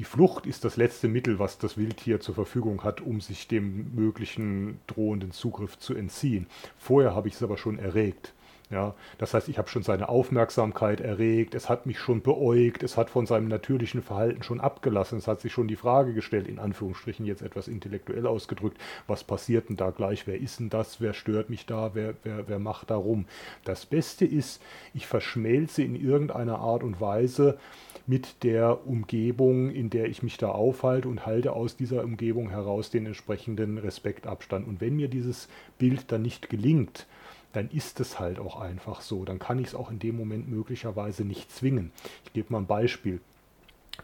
die 0.00 0.04
Flucht 0.04 0.46
ist 0.46 0.64
das 0.64 0.78
letzte 0.78 1.08
Mittel, 1.08 1.38
was 1.38 1.58
das 1.58 1.76
Wildtier 1.76 2.20
zur 2.20 2.34
Verfügung 2.34 2.84
hat, 2.84 3.02
um 3.02 3.20
sich 3.20 3.48
dem 3.48 3.94
möglichen 3.94 4.80
drohenden 4.86 5.30
Zugriff 5.30 5.78
zu 5.78 5.92
entziehen. 5.92 6.46
Vorher 6.78 7.14
habe 7.14 7.28
ich 7.28 7.34
es 7.34 7.42
aber 7.42 7.58
schon 7.58 7.78
erregt. 7.78 8.32
Ja, 8.70 8.94
das 9.18 9.34
heißt, 9.34 9.48
ich 9.48 9.58
habe 9.58 9.68
schon 9.68 9.82
seine 9.82 10.08
Aufmerksamkeit 10.08 11.00
erregt, 11.00 11.56
es 11.56 11.68
hat 11.68 11.86
mich 11.86 11.98
schon 11.98 12.22
beäugt, 12.22 12.84
es 12.84 12.96
hat 12.96 13.10
von 13.10 13.26
seinem 13.26 13.48
natürlichen 13.48 14.00
Verhalten 14.00 14.44
schon 14.44 14.60
abgelassen, 14.60 15.18
es 15.18 15.26
hat 15.26 15.40
sich 15.40 15.52
schon 15.52 15.66
die 15.66 15.74
Frage 15.74 16.14
gestellt, 16.14 16.46
in 16.46 16.60
Anführungsstrichen 16.60 17.26
jetzt 17.26 17.42
etwas 17.42 17.66
intellektuell 17.66 18.28
ausgedrückt, 18.28 18.78
was 19.08 19.24
passiert 19.24 19.68
denn 19.68 19.76
da 19.76 19.90
gleich, 19.90 20.28
wer 20.28 20.38
ist 20.40 20.60
denn 20.60 20.70
das, 20.70 21.00
wer 21.00 21.14
stört 21.14 21.50
mich 21.50 21.66
da, 21.66 21.90
wer, 21.94 22.14
wer, 22.22 22.46
wer 22.48 22.60
macht 22.60 22.90
da 22.90 22.96
rum. 22.96 23.26
Das 23.64 23.86
Beste 23.86 24.24
ist, 24.24 24.62
ich 24.94 25.08
verschmelze 25.08 25.82
in 25.82 25.96
irgendeiner 25.96 26.60
Art 26.60 26.84
und 26.84 27.00
Weise 27.00 27.58
mit 28.06 28.44
der 28.44 28.86
Umgebung, 28.86 29.70
in 29.70 29.90
der 29.90 30.06
ich 30.06 30.22
mich 30.22 30.36
da 30.36 30.48
aufhalte 30.48 31.08
und 31.08 31.26
halte 31.26 31.54
aus 31.54 31.76
dieser 31.76 32.04
Umgebung 32.04 32.50
heraus 32.50 32.90
den 32.90 33.06
entsprechenden 33.06 33.78
Respektabstand. 33.78 34.66
Und 34.68 34.80
wenn 34.80 34.94
mir 34.94 35.08
dieses 35.08 35.48
Bild 35.78 36.12
dann 36.12 36.22
nicht 36.22 36.48
gelingt, 36.48 37.08
dann 37.52 37.68
ist 37.70 38.00
es 38.00 38.18
halt 38.18 38.38
auch 38.38 38.60
einfach 38.60 39.00
so. 39.00 39.24
Dann 39.24 39.38
kann 39.38 39.58
ich 39.58 39.68
es 39.68 39.74
auch 39.74 39.90
in 39.90 39.98
dem 39.98 40.16
Moment 40.16 40.48
möglicherweise 40.48 41.24
nicht 41.24 41.50
zwingen. 41.50 41.92
Ich 42.24 42.32
gebe 42.32 42.52
mal 42.52 42.58
ein 42.58 42.66
Beispiel. 42.66 43.20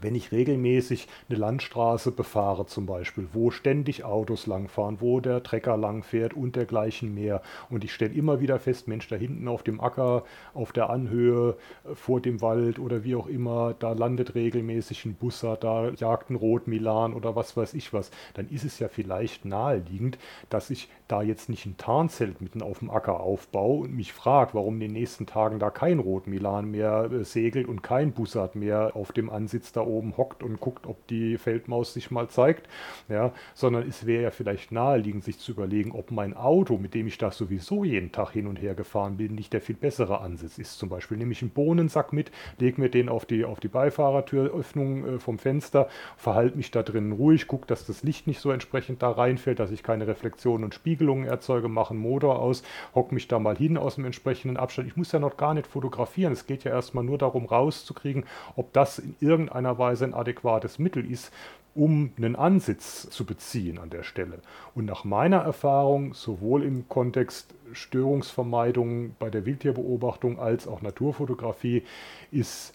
Wenn 0.01 0.15
ich 0.15 0.33
regelmäßig 0.33 1.09
eine 1.29 1.39
Landstraße 1.39 2.11
befahre 2.11 2.67
zum 2.67 2.87
Beispiel, 2.87 3.29
wo 3.33 3.51
ständig 3.51 4.05
Autos 4.05 4.47
langfahren, 4.47 5.01
wo 5.01 5.21
der 5.21 5.43
Trecker 5.43 5.77
langfährt 5.77 6.35
und 6.35 6.57
dergleichen 6.57 7.15
mehr 7.15 7.43
und 7.71 7.85
ich 7.85 7.93
stelle 7.93 8.15
immer 8.15 8.41
wieder 8.41 8.59
fest, 8.59 8.89
Mensch, 8.89 9.09
da 9.09 9.17
hinten 9.17 9.49
auf 9.49 9.63
dem 9.63 9.81
Acker, 9.81 10.25
auf 10.55 10.73
der 10.73 10.91
Anhöhe, 10.91 11.57
äh, 11.85 11.95
vor 11.95 12.21
dem 12.21 12.41
Wald 12.41 12.79
oder 12.79 13.05
wie 13.05 13.17
auch 13.17 13.27
immer, 13.27 13.75
da 13.79 13.93
landet 13.93 14.35
regelmäßig 14.35 15.05
ein 15.05 15.15
Busser, 15.15 15.57
da 15.57 15.91
jagt 15.91 16.31
ein 16.31 16.37
Rot-Milan 16.37 17.15
oder 17.15 17.37
was 17.37 17.57
weiß 17.57 17.75
ich 17.75 17.93
was, 17.93 18.11
dann 18.35 18.49
ist 18.49 18.65
es 18.65 18.79
ja 18.79 18.89
vielleicht 18.89 19.45
naheliegend, 19.45 20.19
dass 20.51 20.71
ich 20.71 20.89
da 21.09 21.23
jetzt 21.23 21.49
nicht 21.49 21.67
ein 21.67 21.77
Tarnzelt 21.77 22.41
mitten 22.41 22.63
auf 22.63 22.81
dem 22.81 22.91
Acker 22.91 23.21
aufbaue 23.21 23.85
und 23.85 23.95
mich 23.95 24.13
frage, 24.13 24.55
warum 24.55 24.75
in 24.75 24.81
den 24.81 24.93
nächsten 24.93 25.27
Tagen 25.27 25.59
da 25.59 25.71
kein 25.71 25.99
Rot-Milan 25.99 26.71
mehr 26.71 27.11
äh, 27.13 27.25
segelt 27.25 27.69
und 27.69 27.83
kein 27.83 28.13
Bussard 28.13 28.57
mehr 28.57 28.93
auf 28.95 29.13
dem 29.13 29.31
Ansitz 29.31 29.73
da 29.73 29.81
oben 29.87 30.17
hockt 30.17 30.43
und 30.43 30.61
guckt, 30.61 30.87
ob 30.87 31.07
die 31.07 31.39
Feldmaus 31.39 31.95
sich 31.95 32.11
mal 32.11 32.29
zeigt, 32.29 32.69
ja, 33.09 33.33
sondern 33.55 33.89
es 33.89 34.07
wäre 34.07 34.25
ja 34.25 34.31
vielleicht 34.31 34.73
naheliegend, 34.73 35.25
sich 35.25 35.39
zu 35.39 35.53
überlegen, 35.53 35.93
ob 35.93 36.11
mein 36.11 36.37
Auto, 36.37 36.79
mit 36.79 36.95
dem 36.95 37.07
ich 37.07 37.19
da 37.19 37.31
sowieso 37.31 37.85
jeden 37.85 38.13
Tag 38.13 38.31
hin 38.31 38.47
und 38.47 38.61
her 38.61 38.75
gefahren 38.75 39.17
bin, 39.17 39.35
nicht 39.35 39.53
der 39.53 39.61
viel 39.61 39.77
bessere 39.77 40.21
Ansitz 40.21 40.59
ist. 40.59 40.79
Zum 40.79 40.89
Beispiel 40.89 41.17
nehme 41.17 41.33
ich 41.33 41.43
einen 41.43 41.51
Bohnensack 41.51 42.13
mit, 42.13 42.31
lege 42.59 42.81
mir 42.81 42.89
den 42.89 43.09
auf 43.09 43.25
die, 43.25 43.45
auf 43.45 43.61
die 43.61 43.69
Beifahrertüröffnung 43.69 45.07
äh, 45.07 45.19
vom 45.19 45.39
Fenster, 45.39 45.89
verhalte 46.17 46.57
mich 46.57 46.71
da 46.71 46.83
drinnen 46.83 47.13
ruhig, 47.13 47.47
gucke, 47.47 47.67
dass 47.67 47.87
das 47.87 48.03
Licht 48.03 48.27
nicht 48.27 48.41
so 48.41 48.51
entsprechend 48.51 49.03
da 49.03 49.11
reinfällt, 49.11 49.59
dass 49.59 49.71
ich 49.71 49.83
keine 49.83 50.07
Reflexionen 50.07 50.65
und 50.65 50.75
Spiegelungen 50.75 51.27
erzeuge, 51.27 51.69
mache 51.69 51.91
einen 51.91 52.01
Motor 52.01 52.39
aus, 52.39 52.63
hocke 52.95 53.15
mich 53.15 53.29
da 53.29 53.39
mal 53.39 53.57
hin 53.57 53.77
aus 53.79 53.97
dem 53.97 54.05
entsprechenden 54.05 54.57
Abstand. 54.57 54.89
Ich 54.89 54.97
muss 54.97 55.13
ja 55.13 55.19
noch 55.19 55.37
gar 55.37 55.55
nicht 55.55 55.67
fotografieren. 55.67 56.33
Es 56.33 56.47
geht 56.47 56.65
ja 56.65 56.73
erstmal 56.73 57.05
nur 57.05 57.19
darum, 57.19 57.47
rauszukriegen, 57.47 58.25
ob 58.57 58.73
das 58.73 58.99
in 58.99 59.15
irgendeiner 59.21 59.66
Weise 59.79 60.05
ein 60.05 60.15
adäquates 60.15 60.79
Mittel 60.79 61.11
ist, 61.11 61.33
um 61.75 62.11
einen 62.17 62.37
Ansitz 62.37 63.09
zu 63.11 63.27
beziehen 63.27 63.79
an 63.79 63.91
der 63.91 64.03
Stelle. 64.03 64.39
Und 64.75 64.87
nach 64.87 65.05
meiner 65.05 65.39
Erfahrung, 65.39 66.15
sowohl 66.15 66.63
im 66.63 66.89
Kontext 66.89 67.55
Störungsvermeidung 67.73 69.15
bei 69.19 69.29
der 69.29 69.45
Wildtierbeobachtung 69.45 70.39
als 70.39 70.67
auch 70.67 70.81
Naturfotografie, 70.81 71.83
ist 72.33 72.73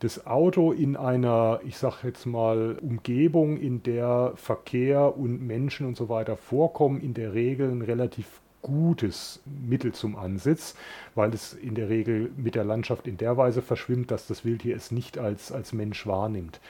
das 0.00 0.26
Auto 0.26 0.72
in 0.72 0.96
einer, 0.96 1.60
ich 1.64 1.78
sage 1.78 1.96
jetzt 2.04 2.26
mal, 2.26 2.76
Umgebung, 2.80 3.58
in 3.58 3.82
der 3.82 4.32
Verkehr 4.36 5.16
und 5.16 5.44
Menschen 5.44 5.86
und 5.86 5.96
so 5.96 6.08
weiter 6.08 6.36
vorkommen, 6.36 7.00
in 7.00 7.14
der 7.14 7.32
Regel 7.34 7.70
ein 7.70 7.82
relativ 7.82 8.40
gutes 8.64 9.40
Mittel 9.44 9.92
zum 9.92 10.16
Ansitz, 10.16 10.74
weil 11.14 11.32
es 11.34 11.52
in 11.52 11.74
der 11.74 11.90
Regel 11.90 12.32
mit 12.36 12.54
der 12.54 12.64
Landschaft 12.64 13.06
in 13.06 13.18
der 13.18 13.36
Weise 13.36 13.62
verschwimmt, 13.62 14.10
dass 14.10 14.26
das 14.26 14.44
Wildtier 14.44 14.74
es 14.74 14.90
nicht 14.90 15.18
als, 15.18 15.52
als 15.52 15.72
Mensch 15.72 16.06
wahrnimmt. 16.06 16.60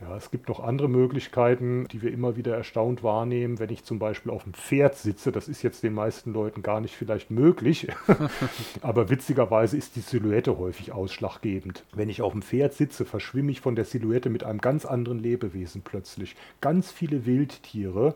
Ja, 0.00 0.16
es 0.16 0.30
gibt 0.30 0.48
noch 0.48 0.60
andere 0.60 0.88
Möglichkeiten, 0.88 1.88
die 1.90 2.02
wir 2.02 2.12
immer 2.12 2.36
wieder 2.36 2.54
erstaunt 2.54 3.02
wahrnehmen, 3.02 3.58
wenn 3.58 3.70
ich 3.70 3.82
zum 3.82 3.98
Beispiel 3.98 4.30
auf 4.30 4.44
dem 4.44 4.54
Pferd 4.54 4.94
sitze. 4.96 5.32
Das 5.32 5.48
ist 5.48 5.62
jetzt 5.62 5.82
den 5.82 5.92
meisten 5.92 6.32
Leuten 6.32 6.62
gar 6.62 6.80
nicht 6.80 6.94
vielleicht 6.94 7.32
möglich, 7.32 7.88
aber 8.80 9.10
witzigerweise 9.10 9.76
ist 9.76 9.96
die 9.96 10.00
Silhouette 10.00 10.56
häufig 10.56 10.92
ausschlaggebend. 10.92 11.82
Wenn 11.92 12.10
ich 12.10 12.22
auf 12.22 12.30
dem 12.30 12.42
Pferd 12.42 12.74
sitze, 12.74 13.04
verschwimme 13.04 13.50
ich 13.50 13.60
von 13.60 13.74
der 13.74 13.84
Silhouette 13.84 14.30
mit 14.30 14.44
einem 14.44 14.60
ganz 14.60 14.84
anderen 14.84 15.18
Lebewesen 15.18 15.82
plötzlich. 15.82 16.36
Ganz 16.60 16.92
viele 16.92 17.26
Wildtiere 17.26 18.14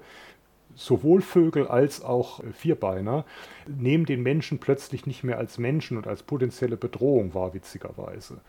sowohl 0.75 1.23
Vögel 1.23 1.67
als 1.69 2.03
auch 2.03 2.41
äh, 2.41 2.53
Vierbeiner 2.53 3.25
nehmen 3.67 4.07
den 4.07 4.23
Menschen 4.23 4.59
plötzlich 4.59 5.07
nicht 5.07 5.25
mehr 5.25 5.39
als 5.39 5.59
Menschen 5.59 5.97
und 5.97 6.07
als 6.07 6.23
potenzielle 6.23 6.77
Bedrohung 6.77 7.35
wahr, 7.35 7.55
witzigerweise. 7.55 8.41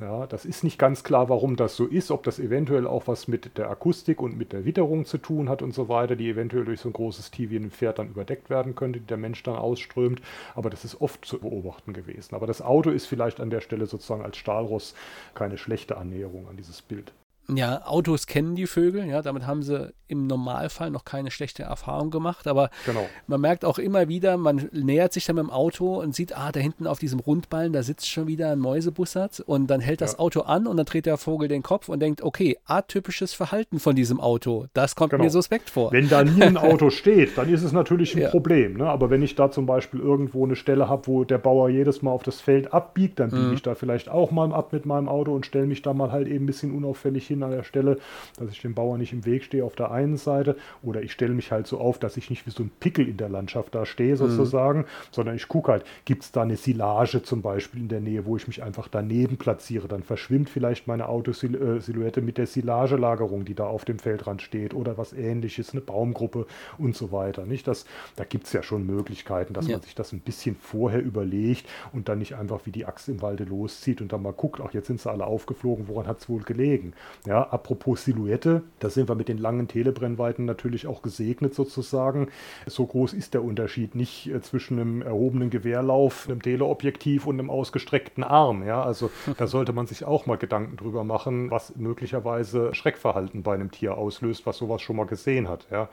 Ja, 0.00 0.26
das 0.26 0.44
ist 0.44 0.64
nicht 0.64 0.78
ganz 0.78 1.04
klar, 1.04 1.28
warum 1.28 1.54
das 1.54 1.76
so 1.76 1.86
ist, 1.86 2.10
ob 2.10 2.24
das 2.24 2.40
eventuell 2.40 2.86
auch 2.86 3.06
was 3.06 3.28
mit 3.28 3.56
der 3.56 3.70
Akustik 3.70 4.20
und 4.20 4.36
mit 4.36 4.52
der 4.52 4.64
Witterung 4.64 5.04
zu 5.04 5.18
tun 5.18 5.48
hat 5.48 5.62
und 5.62 5.74
so 5.74 5.88
weiter, 5.88 6.16
die 6.16 6.28
eventuell 6.30 6.64
durch 6.64 6.80
so 6.80 6.88
ein 6.88 6.94
großes 6.94 7.30
Tier 7.30 7.50
wie 7.50 7.56
ein 7.56 7.70
Pferd 7.70 7.98
dann 7.98 8.08
überdeckt 8.08 8.50
werden 8.50 8.74
könnte, 8.74 9.00
die 9.00 9.06
der 9.06 9.16
Mensch 9.18 9.42
dann 9.44 9.54
ausströmt. 9.54 10.20
Aber 10.54 10.70
das 10.70 10.84
ist 10.84 11.00
oft 11.00 11.24
zu 11.24 11.38
beobachten 11.38 11.92
gewesen. 11.92 12.34
Aber 12.34 12.46
das 12.46 12.62
Auto 12.62 12.90
ist 12.90 13.06
vielleicht 13.06 13.38
an 13.38 13.50
der 13.50 13.60
Stelle 13.60 13.86
sozusagen 13.86 14.24
als 14.24 14.38
Stahlross 14.38 14.94
keine 15.34 15.58
schlechte 15.58 15.96
Annäherung 15.96 16.48
an 16.48 16.56
dieses 16.56 16.82
Bild. 16.82 17.12
Ja, 17.48 17.86
Autos 17.86 18.26
kennen 18.26 18.54
die 18.54 18.66
Vögel, 18.66 19.06
ja, 19.06 19.20
damit 19.20 19.46
haben 19.46 19.62
sie 19.62 19.92
im 20.06 20.26
Normalfall 20.26 20.90
noch 20.90 21.04
keine 21.04 21.30
schlechte 21.30 21.64
Erfahrung 21.64 22.10
gemacht, 22.10 22.46
aber 22.46 22.70
genau. 22.86 23.06
man 23.26 23.40
merkt 23.40 23.64
auch 23.64 23.78
immer 23.78 24.08
wieder, 24.08 24.36
man 24.36 24.68
nähert 24.72 25.12
sich 25.12 25.24
dann 25.24 25.36
mit 25.36 25.44
dem 25.46 25.50
Auto 25.50 26.00
und 26.00 26.14
sieht, 26.14 26.36
ah, 26.36 26.52
da 26.52 26.60
hinten 26.60 26.86
auf 26.86 26.98
diesem 26.98 27.18
Rundballen, 27.18 27.72
da 27.72 27.82
sitzt 27.82 28.08
schon 28.08 28.26
wieder 28.26 28.52
ein 28.52 28.58
Mäusebussard 28.58 29.40
und 29.40 29.68
dann 29.68 29.80
hält 29.80 30.02
das 30.02 30.12
ja. 30.12 30.18
Auto 30.18 30.42
an 30.42 30.66
und 30.66 30.76
dann 30.76 30.86
dreht 30.86 31.06
der 31.06 31.16
Vogel 31.16 31.48
den 31.48 31.62
Kopf 31.62 31.88
und 31.88 32.00
denkt, 32.00 32.22
okay, 32.22 32.58
atypisches 32.66 33.32
Verhalten 33.32 33.80
von 33.80 33.96
diesem 33.96 34.20
Auto, 34.20 34.66
das 34.74 34.94
kommt 34.94 35.10
genau. 35.10 35.24
mir 35.24 35.30
suspekt 35.30 35.70
vor. 35.70 35.90
Wenn 35.92 36.08
da 36.08 36.22
nie 36.22 36.42
ein 36.42 36.58
Auto 36.58 36.90
steht, 36.90 37.38
dann 37.38 37.52
ist 37.52 37.62
es 37.62 37.72
natürlich 37.72 38.14
ein 38.14 38.22
ja. 38.22 38.28
Problem, 38.28 38.74
ne? 38.74 38.86
aber 38.86 39.10
wenn 39.10 39.22
ich 39.22 39.34
da 39.34 39.50
zum 39.50 39.66
Beispiel 39.66 40.00
irgendwo 40.00 40.44
eine 40.44 40.56
Stelle 40.56 40.88
habe, 40.88 41.06
wo 41.06 41.24
der 41.24 41.38
Bauer 41.38 41.70
jedes 41.70 42.02
Mal 42.02 42.10
auf 42.12 42.22
das 42.22 42.40
Feld 42.40 42.72
abbiegt, 42.72 43.18
dann 43.18 43.30
biege 43.30 43.42
mhm. 43.42 43.54
ich 43.54 43.62
da 43.62 43.74
vielleicht 43.74 44.10
auch 44.10 44.30
mal 44.30 44.52
ab 44.52 44.72
mit 44.72 44.84
meinem 44.84 45.08
Auto 45.08 45.34
und 45.34 45.46
stelle 45.46 45.66
mich 45.66 45.82
da 45.82 45.94
mal 45.94 46.12
halt 46.12 46.28
eben 46.28 46.44
ein 46.44 46.46
bisschen 46.46 46.72
unauffällig 46.76 47.26
hin 47.26 47.31
an 47.40 47.50
der 47.50 47.62
Stelle, 47.62 47.98
dass 48.38 48.50
ich 48.50 48.60
dem 48.60 48.74
Bauern 48.74 48.98
nicht 48.98 49.12
im 49.12 49.24
Weg 49.24 49.44
stehe 49.44 49.64
auf 49.64 49.74
der 49.74 49.90
einen 49.90 50.16
Seite 50.16 50.56
oder 50.82 51.02
ich 51.02 51.12
stelle 51.12 51.34
mich 51.34 51.52
halt 51.52 51.66
so 51.66 51.78
auf, 51.78 51.98
dass 51.98 52.16
ich 52.16 52.30
nicht 52.30 52.46
wie 52.46 52.50
so 52.50 52.64
ein 52.64 52.70
Pickel 52.80 53.08
in 53.08 53.16
der 53.16 53.28
Landschaft 53.28 53.74
da 53.74 53.86
stehe 53.86 54.12
mhm. 54.12 54.16
sozusagen, 54.16 54.80
mhm. 54.80 54.86
sondern 55.10 55.36
ich 55.36 55.48
gucke 55.48 55.72
halt, 55.72 55.84
gibt 56.04 56.22
es 56.22 56.32
da 56.32 56.42
eine 56.42 56.56
Silage 56.56 57.22
zum 57.22 57.42
Beispiel 57.42 57.80
in 57.80 57.88
der 57.88 58.00
Nähe, 58.00 58.26
wo 58.26 58.36
ich 58.36 58.46
mich 58.46 58.62
einfach 58.62 58.88
daneben 58.88 59.36
platziere, 59.36 59.88
dann 59.88 60.02
verschwimmt 60.02 60.50
vielleicht 60.50 60.86
meine 60.86 61.08
Autosilhouette 61.08 62.20
mit 62.20 62.38
der 62.38 62.46
Silagelagerung, 62.46 63.44
die 63.44 63.54
da 63.54 63.66
auf 63.66 63.84
dem 63.84 63.98
Feldrand 63.98 64.42
steht 64.42 64.74
oder 64.74 64.98
was 64.98 65.12
ähnliches, 65.12 65.72
eine 65.72 65.80
Baumgruppe 65.80 66.46
und 66.78 66.96
so 66.96 67.12
weiter. 67.12 67.44
Nicht? 67.44 67.66
Das, 67.68 67.84
da 68.16 68.24
gibt 68.24 68.46
es 68.46 68.52
ja 68.52 68.62
schon 68.62 68.86
Möglichkeiten, 68.86 69.54
dass 69.54 69.66
ja. 69.66 69.72
man 69.72 69.82
sich 69.82 69.94
das 69.94 70.12
ein 70.12 70.20
bisschen 70.20 70.56
vorher 70.56 71.02
überlegt 71.02 71.66
und 71.92 72.08
dann 72.08 72.18
nicht 72.18 72.34
einfach 72.34 72.60
wie 72.64 72.72
die 72.72 72.86
Axt 72.86 73.08
im 73.08 73.22
Walde 73.22 73.44
loszieht 73.44 74.00
und 74.00 74.12
dann 74.12 74.22
mal 74.22 74.32
guckt, 74.32 74.60
ach 74.64 74.72
jetzt 74.72 74.86
sind 74.86 75.00
sie 75.00 75.10
alle 75.10 75.26
aufgeflogen, 75.26 75.88
woran 75.88 76.06
hat 76.06 76.20
es 76.20 76.28
wohl 76.28 76.42
gelegen? 76.42 76.92
Ja, 77.24 77.44
apropos 77.44 78.04
Silhouette, 78.04 78.62
da 78.80 78.90
sind 78.90 79.08
wir 79.08 79.14
mit 79.14 79.28
den 79.28 79.38
langen 79.38 79.68
Telebrennweiten 79.68 80.44
natürlich 80.44 80.88
auch 80.88 81.02
gesegnet 81.02 81.54
sozusagen. 81.54 82.28
So 82.66 82.84
groß 82.84 83.12
ist 83.12 83.34
der 83.34 83.44
Unterschied 83.44 83.94
nicht 83.94 84.26
äh, 84.26 84.40
zwischen 84.40 84.80
einem 84.80 85.02
erhobenen 85.02 85.48
Gewehrlauf, 85.48 86.28
einem 86.28 86.42
Teleobjektiv 86.42 87.28
und 87.28 87.38
einem 87.38 87.48
ausgestreckten 87.48 88.24
Arm. 88.24 88.66
Ja, 88.66 88.82
also 88.82 89.08
da 89.38 89.46
sollte 89.46 89.72
man 89.72 89.86
sich 89.86 90.04
auch 90.04 90.26
mal 90.26 90.36
Gedanken 90.36 90.76
drüber 90.76 91.04
machen, 91.04 91.52
was 91.52 91.76
möglicherweise 91.76 92.74
Schreckverhalten 92.74 93.44
bei 93.44 93.54
einem 93.54 93.70
Tier 93.70 93.96
auslöst, 93.96 94.44
was 94.44 94.58
sowas 94.58 94.82
schon 94.82 94.96
mal 94.96 95.06
gesehen 95.06 95.48
hat. 95.48 95.68
Ja. 95.70 95.88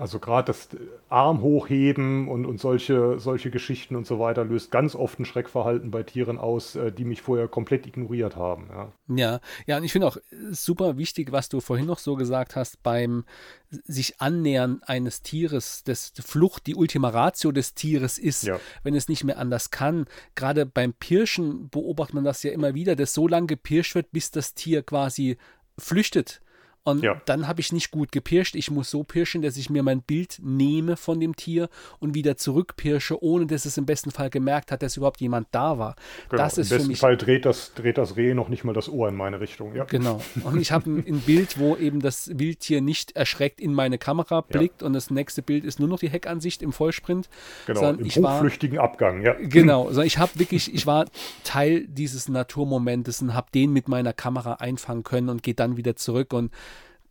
Also 0.00 0.18
gerade 0.18 0.46
das 0.46 0.68
Arm 1.10 1.42
hochheben 1.42 2.28
und, 2.28 2.46
und 2.46 2.58
solche, 2.58 3.18
solche 3.18 3.50
Geschichten 3.50 3.96
und 3.96 4.06
so 4.06 4.18
weiter 4.18 4.44
löst 4.46 4.70
ganz 4.70 4.94
oft 4.94 5.18
ein 5.18 5.26
Schreckverhalten 5.26 5.90
bei 5.90 6.02
Tieren 6.02 6.38
aus, 6.38 6.74
äh, 6.74 6.90
die 6.90 7.04
mich 7.04 7.20
vorher 7.20 7.48
komplett 7.48 7.86
ignoriert 7.86 8.34
haben. 8.34 8.68
Ja, 8.70 8.92
ja, 9.14 9.40
ja 9.66 9.76
und 9.76 9.84
ich 9.84 9.92
finde 9.92 10.06
auch 10.06 10.16
super 10.50 10.96
wichtig, 10.96 11.32
was 11.32 11.50
du 11.50 11.60
vorhin 11.60 11.84
noch 11.84 11.98
so 11.98 12.16
gesagt 12.16 12.56
hast, 12.56 12.82
beim 12.82 13.24
sich 13.68 14.20
annähern 14.22 14.80
eines 14.86 15.20
Tieres, 15.20 15.84
das 15.84 16.14
Flucht 16.18 16.66
die 16.66 16.74
Ultima 16.74 17.10
Ratio 17.10 17.52
des 17.52 17.74
Tieres 17.74 18.16
ist, 18.16 18.44
ja. 18.44 18.58
wenn 18.82 18.94
es 18.94 19.08
nicht 19.08 19.24
mehr 19.24 19.38
anders 19.38 19.70
kann. 19.70 20.06
Gerade 20.34 20.64
beim 20.64 20.94
Pirschen 20.94 21.68
beobachtet 21.68 22.14
man 22.14 22.24
das 22.24 22.42
ja 22.42 22.52
immer 22.52 22.74
wieder, 22.74 22.96
dass 22.96 23.12
so 23.12 23.28
lange 23.28 23.48
gepirscht 23.48 23.94
wird, 23.94 24.12
bis 24.12 24.30
das 24.30 24.54
Tier 24.54 24.82
quasi 24.82 25.36
flüchtet 25.78 26.40
und 26.82 27.02
ja. 27.02 27.20
dann 27.26 27.46
habe 27.46 27.60
ich 27.60 27.72
nicht 27.72 27.90
gut 27.90 28.10
gepirscht. 28.10 28.54
Ich 28.54 28.70
muss 28.70 28.90
so 28.90 29.04
pirschen, 29.04 29.42
dass 29.42 29.56
ich 29.58 29.68
mir 29.68 29.82
mein 29.82 30.00
Bild 30.00 30.38
nehme 30.42 30.96
von 30.96 31.20
dem 31.20 31.36
Tier 31.36 31.68
und 31.98 32.14
wieder 32.14 32.38
zurückpirsche, 32.38 33.22
ohne 33.22 33.46
dass 33.46 33.66
es 33.66 33.76
im 33.76 33.84
besten 33.84 34.10
Fall 34.10 34.30
gemerkt 34.30 34.72
hat, 34.72 34.82
dass 34.82 34.96
überhaupt 34.96 35.20
jemand 35.20 35.48
da 35.50 35.78
war. 35.78 35.94
Genau. 36.30 36.42
Das 36.42 36.56
ist 36.56 36.70
Im 36.70 36.76
besten 36.76 36.84
für 36.84 36.88
mich, 36.88 36.98
Fall 36.98 37.16
dreht 37.18 37.44
das, 37.44 37.74
dreht 37.74 37.98
das 37.98 38.16
Reh 38.16 38.32
noch 38.32 38.48
nicht 38.48 38.64
mal 38.64 38.72
das 38.72 38.88
Ohr 38.88 39.08
in 39.08 39.14
meine 39.14 39.40
Richtung. 39.40 39.74
Ja. 39.74 39.84
Genau. 39.84 40.22
Und 40.42 40.58
ich 40.58 40.72
habe 40.72 40.90
ein, 40.90 41.04
ein, 41.06 41.20
Bild, 41.20 41.58
wo 41.58 41.76
eben 41.76 42.00
das 42.00 42.30
Wildtier 42.38 42.80
nicht 42.80 43.14
erschreckt 43.14 43.60
in 43.60 43.74
meine 43.74 43.98
Kamera 43.98 44.40
blickt 44.40 44.80
ja. 44.80 44.86
und 44.86 44.94
das 44.94 45.10
nächste 45.10 45.42
Bild 45.42 45.64
ist 45.64 45.80
nur 45.80 45.88
noch 45.88 45.98
die 45.98 46.08
Heckansicht 46.08 46.62
im 46.62 46.72
Vollsprint. 46.72 47.28
Genau, 47.66 47.90
im 47.90 48.06
hochflüchtigen 48.06 48.78
war, 48.78 48.84
Abgang. 48.84 49.20
Ja. 49.22 49.34
Genau. 49.38 49.88
Also 49.88 50.00
ich 50.00 50.16
habe 50.16 50.38
wirklich, 50.38 50.74
ich 50.74 50.86
war 50.86 51.06
Teil 51.44 51.86
dieses 51.86 52.28
Naturmomentes 52.28 53.20
und 53.20 53.34
habe 53.34 53.48
den 53.54 53.72
mit 53.72 53.86
meiner 53.86 54.14
Kamera 54.14 54.54
einfangen 54.54 55.02
können 55.02 55.28
und 55.28 55.42
gehe 55.42 55.54
dann 55.54 55.76
wieder 55.76 55.94
zurück 55.94 56.32
und 56.32 56.50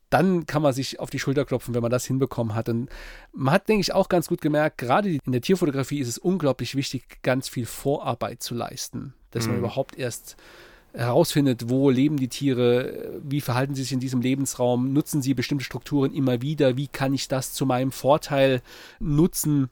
dann 0.09 0.45
kann 0.45 0.61
man 0.61 0.73
sich 0.73 0.99
auf 0.99 1.09
die 1.09 1.19
Schulter 1.19 1.45
klopfen, 1.45 1.73
wenn 1.73 1.81
man 1.81 1.91
das 1.91 2.05
hinbekommen 2.05 2.55
hat. 2.55 2.69
Und 2.69 2.89
man 3.31 3.53
hat, 3.53 3.69
denke 3.69 3.81
ich, 3.81 3.93
auch 3.93 4.09
ganz 4.09 4.27
gut 4.27 4.41
gemerkt, 4.41 4.77
gerade 4.77 5.09
in 5.09 5.31
der 5.31 5.41
Tierfotografie 5.41 5.99
ist 5.99 6.07
es 6.07 6.17
unglaublich 6.17 6.75
wichtig, 6.75 7.21
ganz 7.21 7.47
viel 7.47 7.65
Vorarbeit 7.65 8.41
zu 8.41 8.55
leisten, 8.55 9.13
dass 9.31 9.45
mhm. 9.45 9.51
man 9.51 9.59
überhaupt 9.59 9.97
erst 9.97 10.37
herausfindet, 10.93 11.69
wo 11.69 11.89
leben 11.89 12.17
die 12.17 12.29
Tiere, 12.29 13.19
wie 13.23 13.41
verhalten 13.41 13.75
sie 13.75 13.83
sich 13.83 13.91
in 13.91 13.99
diesem 13.99 14.21
Lebensraum, 14.21 14.91
nutzen 14.91 15.21
sie 15.21 15.35
bestimmte 15.35 15.63
Strukturen 15.63 16.13
immer 16.13 16.41
wieder, 16.41 16.77
wie 16.77 16.87
kann 16.87 17.13
ich 17.13 17.27
das 17.27 17.53
zu 17.53 17.65
meinem 17.65 17.91
Vorteil 17.91 18.61
nutzen 18.99 19.69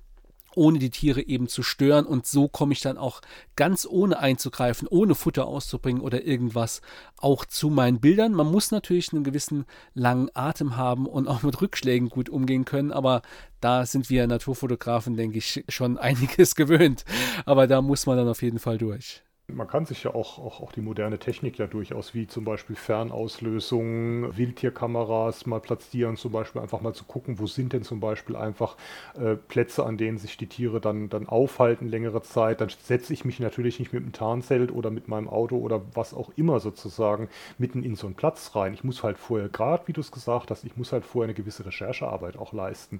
ohne 0.57 0.79
die 0.79 0.89
Tiere 0.89 1.21
eben 1.21 1.47
zu 1.47 1.63
stören. 1.63 2.05
Und 2.05 2.25
so 2.25 2.47
komme 2.47 2.73
ich 2.73 2.81
dann 2.81 2.97
auch 2.97 3.21
ganz 3.55 3.87
ohne 3.89 4.19
einzugreifen, 4.19 4.87
ohne 4.87 5.15
Futter 5.15 5.45
auszubringen 5.45 6.01
oder 6.01 6.25
irgendwas 6.25 6.81
auch 7.17 7.45
zu 7.45 7.69
meinen 7.69 7.99
Bildern. 7.99 8.33
Man 8.33 8.47
muss 8.47 8.71
natürlich 8.71 9.13
einen 9.13 9.23
gewissen 9.23 9.65
langen 9.93 10.29
Atem 10.33 10.75
haben 10.75 11.05
und 11.05 11.27
auch 11.27 11.43
mit 11.43 11.61
Rückschlägen 11.61 12.09
gut 12.09 12.29
umgehen 12.29 12.65
können, 12.65 12.91
aber 12.91 13.21
da 13.61 13.85
sind 13.85 14.09
wir 14.09 14.27
Naturfotografen, 14.27 15.15
denke 15.15 15.37
ich, 15.37 15.63
schon 15.69 15.97
einiges 15.97 16.55
gewöhnt. 16.55 17.05
Aber 17.45 17.67
da 17.67 17.81
muss 17.81 18.05
man 18.05 18.17
dann 18.17 18.27
auf 18.27 18.41
jeden 18.41 18.59
Fall 18.59 18.77
durch. 18.77 19.23
Man 19.49 19.65
kann 19.65 19.85
sich 19.85 20.03
ja 20.03 20.13
auch, 20.13 20.39
auch, 20.39 20.59
auch 20.59 20.73
die 20.73 20.81
moderne 20.81 21.19
Technik 21.19 21.57
ja 21.57 21.67
durchaus, 21.67 22.13
wie 22.13 22.27
zum 22.27 22.43
Beispiel 22.43 22.75
Fernauslösung, 22.75 24.35
Wildtierkameras 24.35 25.45
mal 25.45 25.61
platzieren, 25.61 26.17
zum 26.17 26.33
Beispiel 26.33 26.61
einfach 26.61 26.81
mal 26.81 26.93
zu 26.93 27.05
gucken, 27.05 27.39
wo 27.39 27.47
sind 27.47 27.71
denn 27.71 27.83
zum 27.83 28.01
Beispiel 28.01 28.35
einfach 28.35 28.75
äh, 29.17 29.35
Plätze, 29.35 29.85
an 29.85 29.97
denen 29.97 30.17
sich 30.17 30.35
die 30.35 30.47
Tiere 30.47 30.81
dann, 30.81 31.07
dann 31.07 31.29
aufhalten 31.29 31.87
längere 31.87 32.21
Zeit. 32.23 32.59
Dann 32.59 32.67
setze 32.67 33.13
ich 33.13 33.23
mich 33.23 33.39
natürlich 33.39 33.79
nicht 33.79 33.93
mit 33.93 34.03
dem 34.03 34.11
Tarnzelt 34.11 34.69
oder 34.69 34.89
mit 34.89 35.07
meinem 35.07 35.29
Auto 35.29 35.55
oder 35.55 35.81
was 35.93 36.13
auch 36.13 36.29
immer 36.35 36.59
sozusagen 36.59 37.29
mitten 37.57 37.83
in 37.83 37.95
so 37.95 38.07
einen 38.07 38.17
Platz 38.17 38.53
rein. 38.53 38.73
Ich 38.73 38.83
muss 38.83 39.01
halt 39.01 39.17
vorher, 39.17 39.47
gerade 39.47 39.87
wie 39.87 39.93
du 39.93 40.01
es 40.01 40.11
gesagt 40.11 40.51
hast, 40.51 40.65
ich 40.65 40.75
muss 40.75 40.91
halt 40.91 41.05
vorher 41.05 41.27
eine 41.27 41.33
gewisse 41.33 41.65
Recherchearbeit 41.65 42.35
auch 42.35 42.51
leisten. 42.51 42.99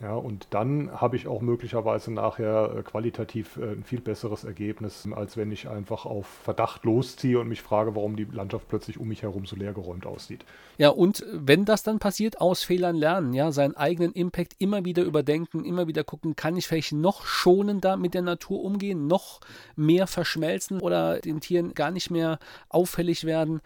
Ja, 0.00 0.14
und 0.14 0.48
dann 0.50 0.90
habe 1.00 1.14
ich 1.14 1.28
auch 1.28 1.40
möglicherweise 1.40 2.12
nachher 2.12 2.74
äh, 2.78 2.82
qualitativ 2.82 3.56
äh, 3.58 3.72
ein 3.72 3.84
viel 3.84 4.00
besseres 4.00 4.42
Ergebnis, 4.42 5.08
als 5.14 5.36
wenn 5.36 5.52
ich 5.52 5.68
ein 5.68 5.83
einfach 5.84 6.06
auf 6.06 6.26
Verdacht 6.26 6.84
losziehe 6.84 7.38
und 7.38 7.48
mich 7.48 7.60
frage, 7.60 7.94
warum 7.94 8.16
die 8.16 8.24
Landschaft 8.24 8.68
plötzlich 8.68 8.98
um 8.98 9.08
mich 9.08 9.20
herum 9.20 9.44
so 9.44 9.54
leergeräumt 9.54 10.06
aussieht. 10.06 10.42
Ja, 10.78 10.88
und 10.88 11.24
wenn 11.30 11.66
das 11.66 11.82
dann 11.82 11.98
passiert, 11.98 12.40
aus 12.40 12.62
Fehlern 12.62 12.96
lernen, 12.96 13.34
ja, 13.34 13.52
seinen 13.52 13.76
eigenen 13.76 14.12
Impact 14.12 14.54
immer 14.58 14.86
wieder 14.86 15.02
überdenken, 15.02 15.66
immer 15.66 15.86
wieder 15.86 16.02
gucken, 16.02 16.36
kann 16.36 16.56
ich 16.56 16.66
vielleicht 16.66 16.94
noch 16.94 17.26
schonender 17.26 17.98
mit 17.98 18.14
der 18.14 18.22
Natur 18.22 18.64
umgehen, 18.64 19.06
noch 19.06 19.40
mehr 19.76 20.06
verschmelzen 20.06 20.80
oder 20.80 21.20
den 21.20 21.40
Tieren 21.40 21.74
gar 21.74 21.90
nicht 21.90 22.10
mehr 22.10 22.38
auffällig 22.70 23.24
werden. 23.24 23.60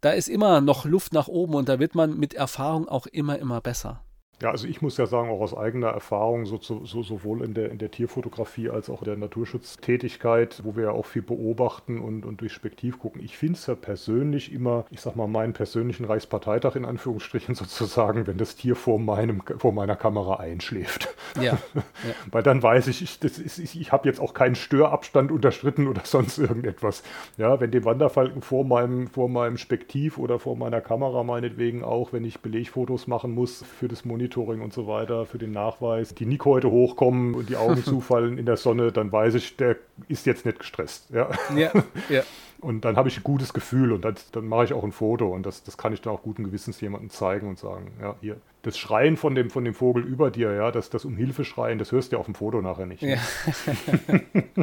Da 0.00 0.10
ist 0.10 0.28
immer 0.28 0.60
noch 0.60 0.84
Luft 0.84 1.12
nach 1.12 1.28
oben 1.28 1.54
und 1.54 1.68
da 1.68 1.78
wird 1.78 1.94
man 1.94 2.18
mit 2.18 2.34
Erfahrung 2.34 2.88
auch 2.88 3.06
immer, 3.06 3.38
immer 3.38 3.60
besser. 3.60 4.02
Ja, 4.42 4.50
also 4.50 4.66
ich 4.66 4.82
muss 4.82 4.96
ja 4.96 5.06
sagen, 5.06 5.30
auch 5.30 5.40
aus 5.40 5.56
eigener 5.56 5.90
Erfahrung, 5.90 6.46
so, 6.46 6.58
so, 6.58 6.84
sowohl 6.84 7.44
in 7.44 7.54
der, 7.54 7.70
in 7.70 7.78
der 7.78 7.92
Tierfotografie 7.92 8.70
als 8.70 8.90
auch 8.90 9.02
in 9.02 9.04
der 9.04 9.16
Naturschutztätigkeit, 9.16 10.62
wo 10.64 10.74
wir 10.74 10.84
ja 10.86 10.90
auch 10.90 11.06
viel 11.06 11.22
beobachten 11.22 12.00
und, 12.00 12.26
und 12.26 12.40
durch 12.40 12.52
Spektiv 12.52 12.98
gucken. 12.98 13.22
Ich 13.22 13.36
finde 13.36 13.54
es 13.54 13.68
ja 13.68 13.76
persönlich 13.76 14.52
immer, 14.52 14.84
ich 14.90 15.00
sag 15.00 15.14
mal, 15.14 15.28
meinen 15.28 15.52
persönlichen 15.52 16.06
Reichsparteitag 16.06 16.74
in 16.74 16.84
Anführungsstrichen 16.84 17.54
sozusagen, 17.54 18.26
wenn 18.26 18.36
das 18.36 18.56
Tier 18.56 18.74
vor, 18.74 18.98
meinem, 18.98 19.44
vor 19.58 19.72
meiner 19.72 19.94
Kamera 19.94 20.40
einschläft. 20.40 21.14
Ja. 21.36 21.42
ja. 21.52 21.58
Weil 22.32 22.42
dann 22.42 22.64
weiß 22.64 22.88
ich, 22.88 23.00
ich, 23.00 23.20
ich, 23.22 23.80
ich 23.80 23.92
habe 23.92 24.08
jetzt 24.08 24.18
auch 24.18 24.34
keinen 24.34 24.56
Störabstand 24.56 25.30
unterschritten 25.30 25.86
oder 25.86 26.00
sonst 26.04 26.38
irgendetwas. 26.38 27.04
Ja, 27.36 27.60
wenn 27.60 27.70
dem 27.70 27.84
Wanderfalken 27.84 28.42
vor 28.42 28.64
meinem, 28.64 29.06
vor 29.06 29.28
meinem 29.28 29.56
Spektiv 29.56 30.18
oder 30.18 30.40
vor 30.40 30.56
meiner 30.56 30.80
Kamera 30.80 31.22
meinetwegen 31.22 31.84
auch, 31.84 32.12
wenn 32.12 32.24
ich 32.24 32.40
Belegfotos 32.40 33.06
machen 33.06 33.32
muss 33.36 33.62
für 33.78 33.86
das 33.86 34.04
Monitor, 34.04 34.31
Monitoring 34.32 34.60
und 34.62 34.72
so 34.72 34.86
weiter 34.86 35.26
für 35.26 35.38
den 35.38 35.52
Nachweis, 35.52 36.14
die 36.14 36.26
Nick 36.26 36.44
heute 36.44 36.70
hochkommen 36.70 37.34
und 37.34 37.48
die 37.48 37.56
Augen 37.56 37.76
zufallen 37.84 38.38
in 38.38 38.46
der 38.46 38.56
Sonne, 38.56 38.92
dann 38.92 39.12
weiß 39.12 39.34
ich, 39.34 39.56
der 39.56 39.76
ist 40.08 40.26
jetzt 40.26 40.46
nicht 40.46 40.58
gestresst. 40.58 41.10
Ja, 41.10 41.30
ja. 41.54 41.70
ja. 42.08 42.22
Und 42.60 42.84
dann 42.84 42.94
habe 42.94 43.08
ich 43.08 43.18
ein 43.18 43.24
gutes 43.24 43.52
Gefühl 43.54 43.90
und 43.90 44.04
das, 44.04 44.30
dann 44.30 44.46
mache 44.46 44.66
ich 44.66 44.72
auch 44.72 44.84
ein 44.84 44.92
Foto 44.92 45.34
und 45.34 45.44
das, 45.44 45.64
das 45.64 45.76
kann 45.76 45.92
ich 45.92 46.00
dann 46.00 46.12
auch 46.12 46.22
guten 46.22 46.44
Gewissens 46.44 46.80
jemandem 46.80 47.10
zeigen 47.10 47.48
und 47.48 47.58
sagen, 47.58 47.90
ja, 48.00 48.14
hier, 48.20 48.36
das 48.62 48.78
Schreien 48.78 49.16
von 49.16 49.34
dem, 49.34 49.50
von 49.50 49.64
dem 49.64 49.74
Vogel 49.74 50.04
über 50.04 50.30
dir, 50.30 50.52
ja, 50.52 50.70
das, 50.70 50.88
das 50.88 51.04
um 51.04 51.16
Hilfe 51.16 51.44
schreien, 51.44 51.80
das 51.80 51.90
hörst 51.90 52.12
du 52.12 52.16
ja 52.16 52.20
auf 52.20 52.26
dem 52.26 52.36
Foto 52.36 52.62
nachher 52.62 52.86
nicht. 52.86 53.02
Ja. 53.02 53.16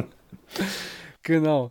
Genau. 1.22 1.70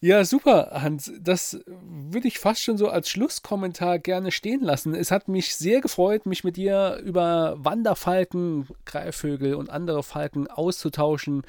Ja, 0.00 0.24
super, 0.24 0.70
Hans. 0.72 1.12
Das 1.20 1.60
würde 1.66 2.28
ich 2.28 2.38
fast 2.38 2.62
schon 2.62 2.78
so 2.78 2.88
als 2.88 3.08
Schlusskommentar 3.08 3.98
gerne 3.98 4.30
stehen 4.30 4.60
lassen. 4.60 4.94
Es 4.94 5.10
hat 5.10 5.26
mich 5.26 5.56
sehr 5.56 5.80
gefreut, 5.80 6.26
mich 6.26 6.44
mit 6.44 6.56
dir 6.56 7.00
über 7.04 7.56
Wanderfalken, 7.58 8.68
Greifvögel 8.84 9.54
und 9.54 9.68
andere 9.68 10.04
Falken 10.04 10.46
auszutauschen. 10.46 11.42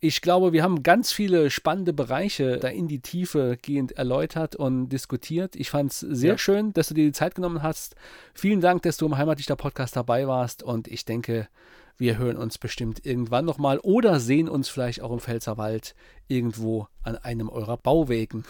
Ich 0.00 0.20
glaube, 0.20 0.52
wir 0.52 0.62
haben 0.62 0.82
ganz 0.82 1.12
viele 1.12 1.50
spannende 1.50 1.94
Bereiche 1.94 2.58
da 2.58 2.68
in 2.68 2.88
die 2.88 3.00
Tiefe 3.00 3.56
gehend 3.62 3.92
erläutert 3.92 4.54
und 4.54 4.90
diskutiert. 4.90 5.56
Ich 5.56 5.70
fand 5.70 5.92
es 5.92 6.00
sehr 6.00 6.32
ja. 6.32 6.38
schön, 6.38 6.74
dass 6.74 6.88
du 6.88 6.94
dir 6.94 7.06
die 7.06 7.12
Zeit 7.12 7.34
genommen 7.34 7.62
hast. 7.62 7.96
Vielen 8.34 8.60
Dank, 8.60 8.82
dass 8.82 8.98
du 8.98 9.06
im 9.06 9.16
Heimatlichter 9.16 9.56
Podcast 9.56 9.96
dabei 9.96 10.28
warst 10.28 10.62
und 10.62 10.88
ich 10.88 11.06
denke, 11.06 11.48
wir 11.96 12.18
hören 12.18 12.36
uns 12.36 12.58
bestimmt 12.58 13.06
irgendwann 13.06 13.44
nochmal 13.44 13.78
oder 13.78 14.18
sehen 14.18 14.48
uns 14.48 14.68
vielleicht 14.68 15.00
auch 15.00 15.12
im 15.12 15.20
Pfälzerwald 15.20 15.94
irgendwo 16.28 16.88
an 17.02 17.16
einem 17.16 17.48
eurer 17.48 17.76
Bauwegen. 17.76 18.44